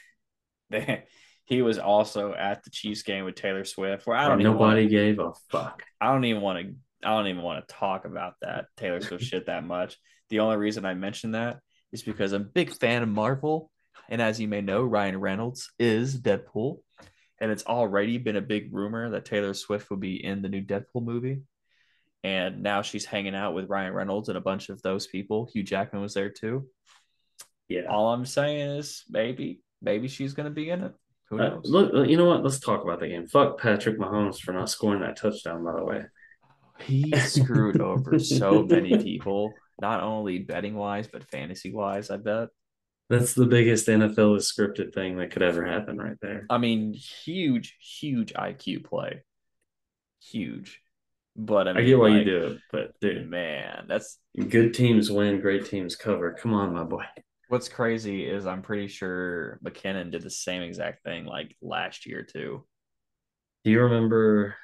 They, 0.70 1.04
he 1.44 1.60
was 1.60 1.78
also 1.78 2.32
at 2.32 2.62
the 2.62 2.70
Chiefs 2.70 3.02
game 3.02 3.24
with 3.24 3.34
Taylor 3.34 3.64
Swift. 3.64 4.06
Where 4.06 4.16
I 4.16 4.28
don't 4.28 4.38
nobody 4.38 4.82
wanna, 4.82 4.86
gave 4.86 5.18
a 5.18 5.32
fuck. 5.50 5.82
I 6.00 6.12
don't 6.12 6.24
even 6.24 6.40
want 6.40 6.60
to. 6.60 6.74
I 7.06 7.16
don't 7.16 7.26
even 7.26 7.42
want 7.42 7.66
to 7.66 7.74
talk 7.74 8.04
about 8.04 8.34
that 8.42 8.66
Taylor 8.76 9.00
Swift 9.00 9.24
shit 9.24 9.46
that 9.46 9.64
much. 9.64 9.98
The 10.30 10.38
only 10.38 10.56
reason 10.56 10.86
I 10.86 10.94
mention 10.94 11.32
that 11.32 11.58
is 11.92 12.04
because 12.04 12.32
I'm 12.32 12.42
a 12.42 12.44
big 12.44 12.70
fan 12.70 13.02
of 13.02 13.08
Marvel, 13.08 13.72
And 14.08 14.20
as 14.20 14.40
you 14.40 14.48
may 14.48 14.60
know, 14.60 14.82
Ryan 14.82 15.18
Reynolds 15.20 15.70
is 15.78 16.20
Deadpool. 16.20 16.78
And 17.40 17.50
it's 17.50 17.64
already 17.66 18.18
been 18.18 18.36
a 18.36 18.40
big 18.40 18.72
rumor 18.72 19.10
that 19.10 19.24
Taylor 19.24 19.54
Swift 19.54 19.90
will 19.90 19.96
be 19.96 20.22
in 20.24 20.40
the 20.42 20.48
new 20.48 20.62
Deadpool 20.62 21.04
movie. 21.04 21.42
And 22.22 22.62
now 22.62 22.82
she's 22.82 23.04
hanging 23.04 23.34
out 23.34 23.54
with 23.54 23.68
Ryan 23.68 23.92
Reynolds 23.92 24.28
and 24.28 24.38
a 24.38 24.40
bunch 24.42 24.68
of 24.68 24.80
those 24.82 25.06
people. 25.06 25.48
Hugh 25.52 25.62
Jackman 25.62 26.00
was 26.00 26.14
there 26.14 26.30
too. 26.30 26.66
Yeah. 27.68 27.82
All 27.90 28.12
I'm 28.12 28.24
saying 28.24 28.70
is 28.78 29.04
maybe, 29.10 29.60
maybe 29.82 30.08
she's 30.08 30.32
going 30.34 30.44
to 30.48 30.54
be 30.54 30.70
in 30.70 30.84
it. 30.84 30.92
Who 31.30 31.40
Uh, 31.40 31.48
knows? 31.48 31.62
look, 31.64 32.08
you 32.08 32.16
know 32.16 32.26
what? 32.26 32.42
Let's 32.44 32.60
talk 32.60 32.82
about 32.82 33.00
the 33.00 33.08
game. 33.08 33.26
Fuck 33.26 33.58
Patrick 33.60 33.98
Mahomes 33.98 34.38
for 34.38 34.52
not 34.52 34.70
scoring 34.70 35.00
that 35.00 35.16
touchdown, 35.16 35.64
by 35.64 35.72
the 35.74 35.84
way. 35.84 36.02
he 36.80 37.10
screwed 37.18 37.80
over 37.80 38.18
so 38.18 38.62
many 38.62 38.96
people, 38.98 39.52
not 39.80 40.02
only 40.02 40.38
betting 40.40 40.74
wise, 40.74 41.06
but 41.08 41.24
fantasy 41.30 41.72
wise, 41.72 42.10
I 42.10 42.16
bet. 42.18 42.48
That's 43.10 43.34
the 43.34 43.46
biggest 43.46 43.86
NFL 43.86 44.36
is 44.38 44.52
scripted 44.52 44.94
thing 44.94 45.18
that 45.18 45.30
could 45.30 45.42
ever 45.42 45.64
happen 45.64 45.98
right 45.98 46.16
there. 46.22 46.46
I 46.48 46.58
mean, 46.58 46.94
huge, 46.94 47.76
huge 47.78 48.32
IQ 48.32 48.84
play. 48.84 49.22
Huge. 50.22 50.80
But 51.36 51.68
I, 51.68 51.72
I 51.72 51.82
get 51.82 51.98
why 51.98 52.08
you 52.08 52.24
do 52.24 52.44
it, 52.46 52.58
but 52.70 52.98
dude, 53.00 53.28
Man, 53.28 53.86
that's 53.88 54.18
good 54.48 54.72
teams 54.72 55.10
win, 55.10 55.40
great 55.40 55.66
teams 55.66 55.96
cover. 55.96 56.32
Come 56.32 56.54
on, 56.54 56.72
my 56.72 56.84
boy. 56.84 57.04
what's 57.48 57.68
crazy 57.68 58.24
is 58.24 58.46
I'm 58.46 58.62
pretty 58.62 58.86
sure 58.86 59.58
McKinnon 59.64 60.12
did 60.12 60.22
the 60.22 60.30
same 60.30 60.62
exact 60.62 61.02
thing 61.02 61.26
like 61.26 61.56
last 61.60 62.06
year 62.06 62.22
too, 62.22 62.64
Do 63.64 63.70
you 63.70 63.80
remember 63.80 64.54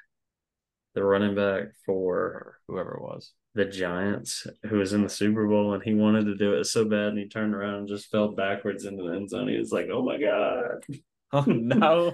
the 0.94 1.04
running 1.04 1.34
back 1.34 1.68
for 1.86 2.58
whoever 2.68 2.94
it 2.94 3.02
was. 3.02 3.32
The 3.54 3.64
Giants 3.64 4.46
who 4.68 4.78
was 4.78 4.92
in 4.92 5.02
the 5.02 5.08
Super 5.08 5.46
Bowl 5.48 5.74
and 5.74 5.82
he 5.82 5.94
wanted 5.94 6.26
to 6.26 6.36
do 6.36 6.54
it 6.54 6.64
so 6.64 6.84
bad 6.84 7.08
and 7.08 7.18
he 7.18 7.28
turned 7.28 7.54
around 7.54 7.74
and 7.74 7.88
just 7.88 8.10
fell 8.10 8.28
backwards 8.32 8.84
into 8.84 9.02
the 9.02 9.14
end 9.14 9.30
zone? 9.30 9.48
He 9.48 9.58
was 9.58 9.72
like, 9.72 9.88
"Oh 9.92 10.02
my 10.02 10.18
god." 10.18 10.84
Oh 11.32 11.44
no. 11.46 12.12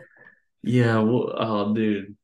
Yeah, 0.63 0.99
well, 0.99 1.33
oh 1.39 1.75
dude. 1.75 2.17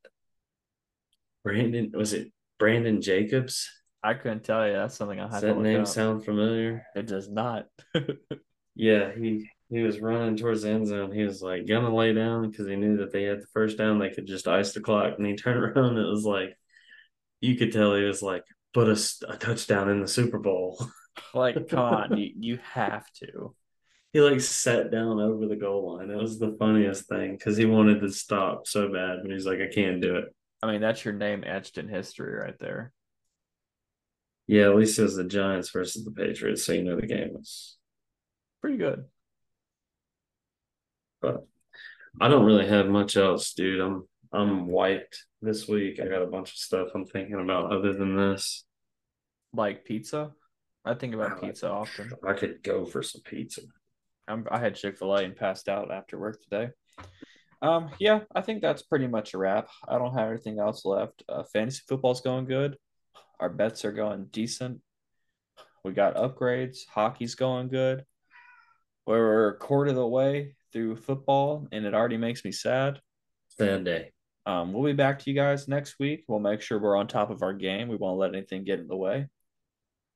Brandon 1.43 1.91
was 1.93 2.13
it 2.13 2.31
Brandon 2.59 3.01
Jacobs? 3.01 3.69
I 4.03 4.13
couldn't 4.13 4.43
tell 4.43 4.67
you. 4.67 4.73
That's 4.73 4.95
something 4.95 5.19
I 5.19 5.23
Does 5.23 5.33
have 5.33 5.41
to 5.41 5.47
that 5.47 5.59
name 5.59 5.81
up. 5.81 5.87
sound 5.87 6.25
familiar? 6.25 6.85
It 6.95 7.07
does 7.07 7.29
not. 7.29 7.67
Yeah, 8.75 9.11
he 9.13 9.47
he 9.69 9.79
was 9.83 9.99
running 10.01 10.35
towards 10.35 10.63
the 10.63 10.69
end 10.69 10.87
zone. 10.87 11.11
He 11.11 11.23
was 11.23 11.41
like 11.43 11.67
gonna 11.67 11.93
lay 11.93 12.11
down 12.13 12.49
because 12.49 12.67
he 12.67 12.75
knew 12.75 12.97
that 12.97 13.11
they 13.11 13.23
had 13.23 13.39
the 13.41 13.47
first 13.53 13.77
down. 13.77 13.99
They 13.99 14.09
could 14.09 14.25
just 14.25 14.47
ice 14.47 14.73
the 14.73 14.81
clock, 14.81 15.13
and 15.19 15.27
he 15.27 15.35
turned 15.35 15.59
around. 15.63 15.97
And 15.97 15.99
it 15.99 16.09
was 16.09 16.25
like 16.25 16.57
you 17.39 17.55
could 17.55 17.71
tell 17.71 17.93
he 17.95 18.03
was 18.03 18.23
like, 18.23 18.43
"Put 18.73 18.89
us 18.89 19.21
a 19.27 19.37
touchdown 19.37 19.89
in 19.89 20.01
the 20.01 20.07
Super 20.07 20.39
Bowl." 20.39 20.85
like, 21.33 21.67
come 21.69 21.79
on, 21.79 22.17
you, 22.17 22.31
you 22.37 22.59
have 22.73 23.05
to. 23.23 23.55
he 24.11 24.21
like 24.21 24.41
sat 24.41 24.91
down 24.91 25.19
over 25.19 25.47
the 25.47 25.55
goal 25.55 25.97
line. 25.97 26.09
It 26.09 26.21
was 26.21 26.39
the 26.39 26.55
funniest 26.59 27.07
thing 27.07 27.35
because 27.37 27.57
he 27.57 27.65
wanted 27.65 28.01
to 28.01 28.11
stop 28.11 28.67
so 28.67 28.91
bad, 28.91 29.19
but 29.21 29.31
he's 29.31 29.45
like, 29.45 29.59
"I 29.59 29.73
can't 29.73 30.01
do 30.01 30.15
it." 30.17 30.35
I 30.61 30.71
mean, 30.71 30.81
that's 30.81 31.03
your 31.03 31.13
name 31.13 31.43
etched 31.45 31.77
in 31.77 31.87
history 31.89 32.33
right 32.35 32.57
there. 32.59 32.93
Yeah, 34.47 34.63
at 34.63 34.75
least 34.75 34.99
it 34.99 35.03
was 35.03 35.15
the 35.15 35.23
Giants 35.23 35.69
versus 35.69 36.03
the 36.03 36.11
Patriots, 36.11 36.65
so 36.65 36.73
you 36.73 36.83
know 36.83 36.95
the 36.95 37.07
game 37.07 37.33
was. 37.33 37.77
Pretty 38.61 38.77
good. 38.77 39.05
But 41.21 41.45
I 42.19 42.27
don't 42.27 42.45
really 42.45 42.67
have 42.67 42.87
much 42.87 43.17
else, 43.17 43.53
dude. 43.53 43.81
I'm 43.81 44.07
I'm 44.31 44.67
wiped 44.67 45.25
this 45.43 45.67
week. 45.67 45.99
I 45.99 46.07
got 46.07 46.21
a 46.21 46.27
bunch 46.27 46.51
of 46.51 46.57
stuff 46.57 46.89
I'm 46.95 47.05
thinking 47.05 47.39
about 47.39 47.71
other 47.71 47.93
than 47.93 48.15
this. 48.15 48.65
Like 49.53 49.85
pizza. 49.85 50.31
I 50.85 50.93
think 50.95 51.13
about 51.13 51.31
I 51.31 51.33
like- 51.33 51.41
pizza 51.41 51.69
often. 51.69 52.11
I 52.27 52.33
could 52.33 52.63
go 52.63 52.85
for 52.85 53.03
some 53.03 53.21
pizza. 53.23 53.61
I'm, 54.27 54.47
I 54.49 54.59
had 54.59 54.75
Chick 54.75 54.97
Fil 54.97 55.13
A 55.15 55.23
and 55.23 55.35
passed 55.35 55.67
out 55.67 55.91
after 55.91 56.17
work 56.17 56.41
today. 56.41 56.69
Um, 57.61 57.91
yeah, 57.99 58.21
I 58.33 58.41
think 58.41 58.61
that's 58.61 58.81
pretty 58.81 59.07
much 59.07 59.33
a 59.33 59.37
wrap. 59.37 59.67
I 59.87 59.97
don't 59.97 60.17
have 60.17 60.29
anything 60.29 60.59
else 60.59 60.85
left. 60.85 61.23
Uh, 61.27 61.43
fantasy 61.43 61.81
football's 61.87 62.21
going 62.21 62.45
good. 62.45 62.77
Our 63.39 63.49
bets 63.49 63.83
are 63.85 63.91
going 63.91 64.25
decent. 64.31 64.79
We 65.83 65.91
got 65.91 66.15
upgrades. 66.15 66.79
Hockey's 66.89 67.35
going 67.35 67.67
good. 67.67 68.05
We're 69.05 69.49
a 69.49 69.57
quarter 69.57 69.89
of 69.89 69.97
the 69.97 70.07
way 70.07 70.55
through 70.71 70.95
football, 70.95 71.67
and 71.73 71.85
it 71.85 71.93
already 71.93 72.15
makes 72.17 72.45
me 72.45 72.53
sad. 72.53 73.01
Sad 73.49 73.83
day. 73.83 74.12
Um, 74.45 74.73
we'll 74.73 74.83
be 74.91 74.93
back 74.93 75.19
to 75.19 75.29
you 75.29 75.35
guys 75.35 75.67
next 75.67 75.99
week. 75.99 76.25
We'll 76.27 76.39
make 76.39 76.61
sure 76.61 76.79
we're 76.79 76.97
on 76.97 77.07
top 77.07 77.29
of 77.29 77.43
our 77.43 77.53
game. 77.53 77.87
We 77.87 77.95
won't 77.95 78.19
let 78.19 78.35
anything 78.35 78.63
get 78.63 78.79
in 78.79 78.87
the 78.87 78.95
way. 78.97 79.27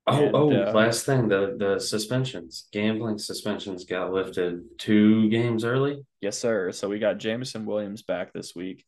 Oh, 0.06 0.24
And, 0.26 0.36
oh, 0.36 0.52
uh, 0.52 0.72
last 0.74 1.06
thing, 1.06 1.28
the 1.28 1.56
the 1.58 1.80
suspensions. 1.80 2.68
Gambling 2.72 3.18
suspensions 3.18 3.84
got 3.86 4.12
lifted 4.12 4.64
two 4.78 5.30
games 5.30 5.66
early. 5.66 6.06
Yes, 6.22 6.38
sir. 6.38 6.72
So 6.72 6.88
we 6.88 7.00
got 7.00 7.18
Jameson 7.20 7.66
Williams 7.66 8.04
back 8.04 8.34
this 8.34 8.56
week, 8.56 8.86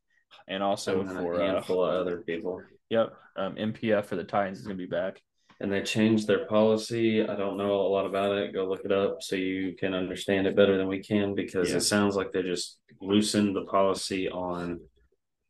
and 0.47 0.63
also 0.63 1.01
and 1.01 1.11
for 1.11 1.33
a 1.41 1.57
uh, 1.57 1.59
of 1.59 1.69
other 1.71 2.17
people. 2.21 2.61
Yep. 2.89 3.13
Um, 3.35 3.55
NPF 3.55 4.05
for 4.05 4.15
the 4.15 4.23
Titans 4.23 4.59
is 4.59 4.65
going 4.65 4.77
to 4.77 4.83
be 4.83 4.89
back. 4.89 5.21
And 5.61 5.71
they 5.71 5.81
changed 5.81 6.25
their 6.25 6.45
policy. 6.45 7.21
I 7.21 7.35
don't 7.35 7.57
know 7.57 7.81
a 7.81 7.89
lot 7.89 8.05
about 8.05 8.37
it. 8.37 8.53
Go 8.53 8.65
look 8.65 8.85
it 8.85 8.93
up 8.93 9.21
so 9.21 9.35
you 9.35 9.75
can 9.77 9.93
understand 9.93 10.47
it 10.47 10.55
better 10.55 10.77
than 10.77 10.87
we 10.87 10.99
can 11.03 11.35
because 11.35 11.69
Yeah. 11.69 11.77
it 11.77 11.81
sounds 11.81 12.15
like 12.15 12.31
they 12.31 12.43
just 12.43 12.79
loosened 13.01 13.55
the 13.55 13.65
policy 13.65 14.29
on 14.29 14.79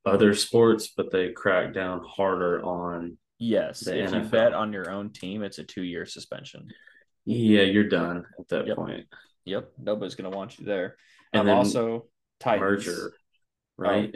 other 0.09 0.33
sports, 0.33 0.89
but 0.95 1.11
they 1.11 1.31
crack 1.31 1.73
down 1.73 2.03
harder 2.05 2.63
on 2.63 3.17
Yes. 3.41 3.87
If 3.87 4.13
you 4.13 4.19
bet 4.21 4.53
on 4.53 4.73
your 4.73 4.91
own 4.91 5.11
team, 5.11 5.43
it's 5.43 5.59
a 5.59 5.63
two 5.63 5.83
year 5.83 6.05
suspension. 6.05 6.67
yeah, 7.25 7.61
you're 7.61 7.87
done 7.87 8.25
at 8.37 8.47
that 8.49 8.67
Yep. 8.67 8.75
point. 8.75 9.07
Yep. 9.45 9.71
Nobody's 9.77 10.15
going 10.15 10.29
to 10.29 10.35
want 10.37 10.59
you 10.59 10.65
there. 10.65 10.97
And 11.31 11.49
um, 11.49 11.57
also, 11.57 12.07
Titans. 12.39 12.85
Merger, 12.85 13.13
right? 13.77 14.13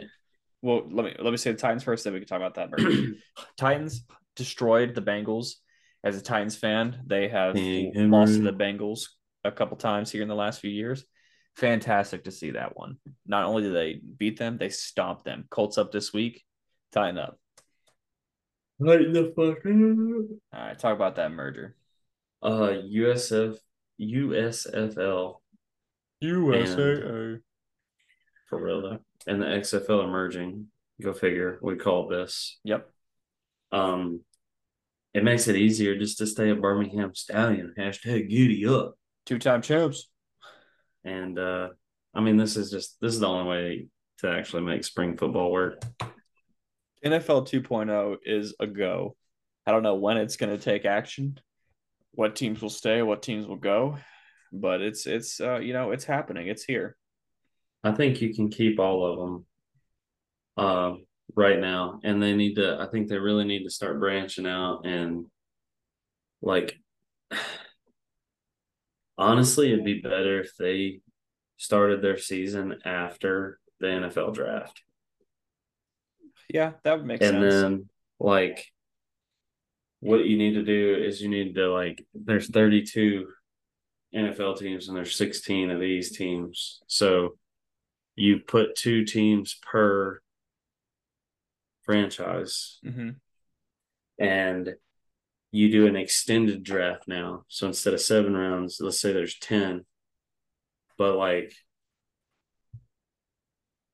Well, 0.60 0.82
let 0.90 1.04
me 1.04 1.16
let 1.18 1.30
me 1.30 1.36
say 1.36 1.52
the 1.52 1.58
Titans 1.58 1.84
first, 1.84 2.04
then 2.04 2.12
we 2.12 2.20
can 2.20 2.28
talk 2.28 2.36
about 2.36 2.54
that 2.54 2.70
merger. 2.70 3.14
Titans 3.56 4.04
destroyed 4.36 4.94
the 4.94 5.02
Bengals. 5.02 5.54
As 6.02 6.16
a 6.18 6.22
Titans 6.22 6.56
fan, 6.56 7.00
they 7.06 7.28
have 7.28 7.54
King 7.54 8.10
lost 8.10 8.34
to 8.34 8.42
the 8.42 8.52
Bengals 8.52 9.08
a 9.42 9.50
couple 9.50 9.76
times 9.78 10.10
here 10.10 10.20
in 10.22 10.28
the 10.28 10.34
last 10.34 10.60
few 10.60 10.70
years. 10.70 11.04
Fantastic 11.56 12.24
to 12.24 12.30
see 12.30 12.52
that 12.52 12.76
one. 12.76 12.96
Not 13.26 13.44
only 13.44 13.62
did 13.62 13.74
they 13.74 14.00
beat 14.16 14.38
them, 14.38 14.58
they 14.58 14.70
stomped 14.70 15.24
them. 15.24 15.44
Colts 15.50 15.78
up 15.78 15.92
this 15.92 16.12
week. 16.12 16.44
Tighten 16.92 17.18
up. 17.18 17.38
Lighten 18.80 19.12
the 19.12 19.32
fuck 19.36 19.58
up. 19.58 20.58
All 20.58 20.66
right, 20.68 20.78
talk 20.78 20.94
about 20.94 21.16
that 21.16 21.30
merger. 21.30 21.76
Uh, 22.42 22.82
USF, 22.92 23.56
USFL 24.00 25.36
USA. 26.20 27.38
for 28.48 28.62
real 28.62 28.82
though, 28.82 28.98
and 29.26 29.40
the 29.40 29.46
XFL 29.46 30.04
emerging. 30.04 30.66
Go 31.02 31.12
figure. 31.12 31.58
We 31.62 31.76
call 31.76 32.08
this. 32.08 32.58
Yep. 32.64 32.88
Um, 33.72 34.20
it 35.12 35.24
makes 35.24 35.48
it 35.48 35.56
easier 35.56 35.96
just 35.96 36.18
to 36.18 36.26
stay 36.26 36.50
a 36.50 36.54
Birmingham 36.54 37.14
Stallion. 37.14 37.74
Hashtag 37.78 38.28
giddy 38.28 38.66
up. 38.66 38.94
Two 39.26 39.38
time 39.38 39.62
champs. 39.62 40.08
And 41.04 41.38
uh, 41.38 41.70
I 42.14 42.20
mean, 42.20 42.36
this 42.36 42.56
is 42.56 42.70
just 42.70 43.00
this 43.00 43.14
is 43.14 43.20
the 43.20 43.28
only 43.28 43.50
way 43.50 43.86
to 44.18 44.30
actually 44.30 44.62
make 44.62 44.84
spring 44.84 45.16
football 45.16 45.50
work. 45.50 45.82
NFL 47.04 47.46
2.0 47.48 48.16
is 48.24 48.54
a 48.58 48.66
go. 48.66 49.16
I 49.66 49.72
don't 49.72 49.82
know 49.82 49.96
when 49.96 50.16
it's 50.16 50.36
going 50.36 50.56
to 50.56 50.62
take 50.62 50.84
action, 50.84 51.38
what 52.12 52.36
teams 52.36 52.62
will 52.62 52.70
stay, 52.70 53.02
what 53.02 53.22
teams 53.22 53.46
will 53.46 53.56
go, 53.56 53.98
but 54.52 54.80
it's 54.80 55.06
it's 55.06 55.40
uh, 55.40 55.58
you 55.58 55.72
know 55.72 55.90
it's 55.90 56.04
happening. 56.04 56.48
It's 56.48 56.64
here. 56.64 56.96
I 57.82 57.92
think 57.92 58.22
you 58.22 58.34
can 58.34 58.50
keep 58.50 58.78
all 58.78 59.04
of 59.04 59.18
them 59.18 59.46
uh, 60.56 60.92
right 61.34 61.58
now, 61.58 62.00
and 62.04 62.22
they 62.22 62.34
need 62.34 62.54
to. 62.54 62.78
I 62.80 62.86
think 62.86 63.08
they 63.08 63.18
really 63.18 63.44
need 63.44 63.64
to 63.64 63.70
start 63.70 64.00
branching 64.00 64.46
out 64.46 64.86
and 64.86 65.26
like. 66.40 66.78
Honestly, 69.16 69.72
it'd 69.72 69.84
be 69.84 70.00
better 70.00 70.40
if 70.40 70.56
they 70.56 71.00
started 71.56 72.02
their 72.02 72.18
season 72.18 72.78
after 72.84 73.58
the 73.80 73.86
NFL 73.86 74.34
draft, 74.34 74.82
Yeah, 76.48 76.72
that 76.82 76.98
would 76.98 77.06
make 77.06 77.20
and 77.22 77.30
sense. 77.30 77.42
And 77.42 77.74
then 77.74 77.88
like. 78.18 78.66
What 80.00 80.26
you 80.26 80.36
need 80.36 80.52
to 80.54 80.62
do 80.62 81.02
is 81.02 81.22
you 81.22 81.30
need 81.30 81.54
to 81.54 81.72
like. 81.72 82.04
There's 82.12 82.50
32 82.50 83.26
NFL 84.14 84.58
teams 84.58 84.88
and 84.88 84.96
there's 84.96 85.16
16 85.16 85.70
of 85.70 85.80
these 85.80 86.14
teams, 86.14 86.82
so 86.86 87.38
you 88.14 88.40
put 88.46 88.76
two 88.76 89.04
teams 89.04 89.58
per 89.62 90.20
franchise 91.82 92.78
hmm 92.82 93.10
and 94.18 94.74
you 95.54 95.70
do 95.70 95.86
an 95.86 95.94
extended 95.94 96.64
draft 96.64 97.06
now. 97.06 97.44
So 97.46 97.68
instead 97.68 97.94
of 97.94 98.00
seven 98.00 98.36
rounds, 98.36 98.78
let's 98.80 98.98
say 98.98 99.12
there's 99.12 99.38
10, 99.38 99.84
but 100.98 101.14
like 101.14 101.54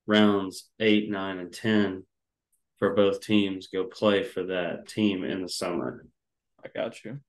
rounds 0.07 0.71
eight, 0.79 1.11
nine, 1.11 1.37
and 1.37 1.53
10 1.53 2.03
for 2.79 2.95
both 2.95 3.21
teams 3.21 3.67
go 3.67 3.83
play 3.83 4.23
for 4.23 4.45
that 4.45 4.87
team 4.87 5.23
in 5.23 5.43
the 5.43 5.49
summer. 5.49 6.03
I 6.65 6.69
got 6.75 7.05
you. 7.05 7.19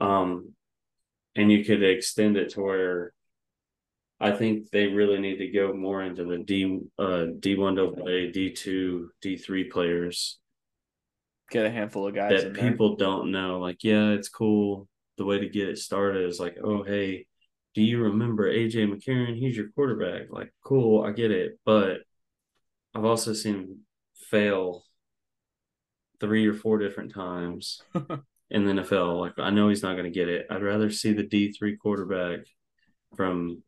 Um, 0.00 0.54
and 1.36 1.50
you 1.52 1.64
could 1.64 1.84
extend 1.84 2.36
it 2.36 2.50
to 2.54 2.60
where 2.60 3.12
I 4.18 4.32
think 4.32 4.70
they 4.70 4.88
really 4.88 5.20
need 5.20 5.36
to 5.36 5.46
go 5.52 5.72
more 5.72 6.02
into 6.02 6.24
the 6.24 6.38
D 6.38 6.80
uh 6.98 7.26
D 7.38 7.54
one 7.54 7.78
AA, 7.78 8.32
D 8.32 8.50
two, 8.50 9.10
D 9.22 9.36
three 9.36 9.70
players 9.70 10.40
Get 11.54 11.66
a 11.66 11.70
handful 11.70 12.08
of 12.08 12.16
guys 12.16 12.42
that 12.42 12.54
people 12.54 12.96
there. 12.96 13.06
don't 13.06 13.30
know. 13.30 13.60
Like, 13.60 13.84
yeah, 13.84 14.08
it's 14.08 14.28
cool. 14.28 14.88
The 15.18 15.24
way 15.24 15.38
to 15.38 15.48
get 15.48 15.68
it 15.68 15.78
started 15.78 16.28
is 16.28 16.40
like, 16.40 16.56
oh 16.62 16.82
hey, 16.82 17.26
do 17.74 17.82
you 17.82 18.02
remember 18.02 18.52
AJ 18.52 18.92
McCarron? 18.92 19.38
He's 19.38 19.56
your 19.56 19.68
quarterback. 19.70 20.22
Like, 20.30 20.52
cool, 20.64 21.04
I 21.04 21.12
get 21.12 21.30
it. 21.30 21.60
But 21.64 21.98
I've 22.92 23.04
also 23.04 23.34
seen 23.34 23.54
him 23.54 23.78
fail 24.16 24.82
three 26.18 26.44
or 26.48 26.54
four 26.54 26.78
different 26.78 27.14
times 27.14 27.82
in 28.50 28.64
the 28.64 28.82
NFL. 28.82 29.20
Like, 29.20 29.38
I 29.38 29.50
know 29.50 29.68
he's 29.68 29.84
not 29.84 29.92
going 29.92 30.04
to 30.04 30.10
get 30.10 30.28
it. 30.28 30.48
I'd 30.50 30.64
rather 30.64 30.90
see 30.90 31.12
the 31.12 31.22
D3 31.22 31.78
quarterback 31.78 32.40
from 33.16 33.62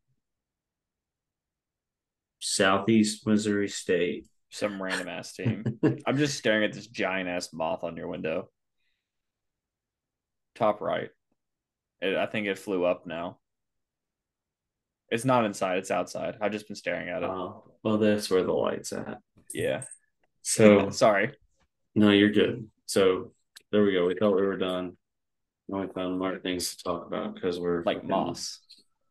Southeast 2.41 3.25
Missouri 3.29 3.69
State. 3.69 4.27
Some 4.51 4.83
random 4.83 5.09
ass 5.09 5.33
team. 5.33 5.79
I'm 6.07 6.17
just 6.17 6.39
staring 6.39 6.65
at 6.65 6.73
this 6.73 6.87
giant 6.87 7.29
ass 7.29 7.53
moth 7.53 7.85
on 7.85 7.97
your 7.97 8.09
window. 8.09 8.49
Top 10.55 10.81
right. 10.81 11.11
It, 12.01 12.17
I 12.17 12.27
think 12.27 12.47
it 12.47 12.59
flew 12.59 12.85
up 12.85 13.07
now. 13.07 13.39
It's 15.11 15.25
not 15.25 15.45
inside, 15.45 15.79
it's 15.79 15.91
outside. 15.91 16.37
I've 16.41 16.53
just 16.53 16.67
been 16.67 16.77
staring 16.77 17.09
at 17.09 17.23
it. 17.23 17.29
Oh, 17.29 17.65
well, 17.83 17.99
that's 17.99 18.31
where 18.31 18.43
the 18.43 18.53
light's 18.53 18.93
at. 18.93 19.19
Yeah. 19.53 19.83
So 20.43 20.91
sorry. 20.91 21.33
No, 21.95 22.11
you're 22.11 22.31
good. 22.31 22.69
So 22.87 23.33
there 23.71 23.85
we 23.85 23.93
go. 23.93 24.07
We 24.07 24.15
thought 24.15 24.37
we 24.37 24.43
were 24.43 24.57
done. 24.57 24.97
Now 25.69 25.81
we 25.81 25.89
found 25.89 26.19
more 26.19 26.39
things 26.39 26.77
to 26.77 26.85
talk 26.85 27.07
about 27.07 27.35
because 27.35 27.59
we're 27.59 27.83
like 27.85 28.05
moss. 28.05 28.61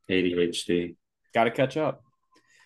ADHD. 0.09 0.95
Got 1.33 1.45
to 1.45 1.51
catch 1.51 1.77
up. 1.77 2.03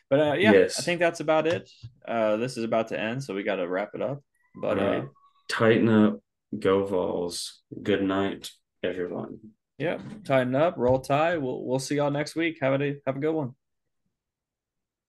But 0.09 0.19
uh, 0.19 0.33
yeah, 0.33 0.51
yes. 0.53 0.79
I 0.79 0.83
think 0.83 0.99
that's 0.99 1.19
about 1.19 1.45
it. 1.45 1.69
Uh, 2.07 2.37
this 2.37 2.57
is 2.57 2.63
about 2.63 2.87
to 2.89 2.99
end, 2.99 3.23
so 3.23 3.35
we 3.35 3.43
got 3.43 3.57
to 3.57 3.67
wrap 3.67 3.91
it 3.93 4.01
up. 4.01 4.21
But 4.55 4.77
right. 4.77 4.97
uh, 4.97 5.05
tighten 5.47 5.89
up, 5.89 6.19
go 6.57 6.85
Vols. 6.85 7.61
Good 7.83 8.03
night, 8.03 8.49
everyone. 8.83 9.39
Yeah, 9.77 9.99
tighten 10.25 10.55
up, 10.55 10.75
roll 10.77 10.99
Tide. 10.99 11.37
We'll 11.37 11.63
we'll 11.63 11.79
see 11.79 11.95
y'all 11.95 12.11
next 12.11 12.35
week. 12.35 12.57
Have 12.61 12.81
a 12.81 12.95
have 13.05 13.17
a 13.17 13.19
good 13.19 13.33
one. 13.33 13.53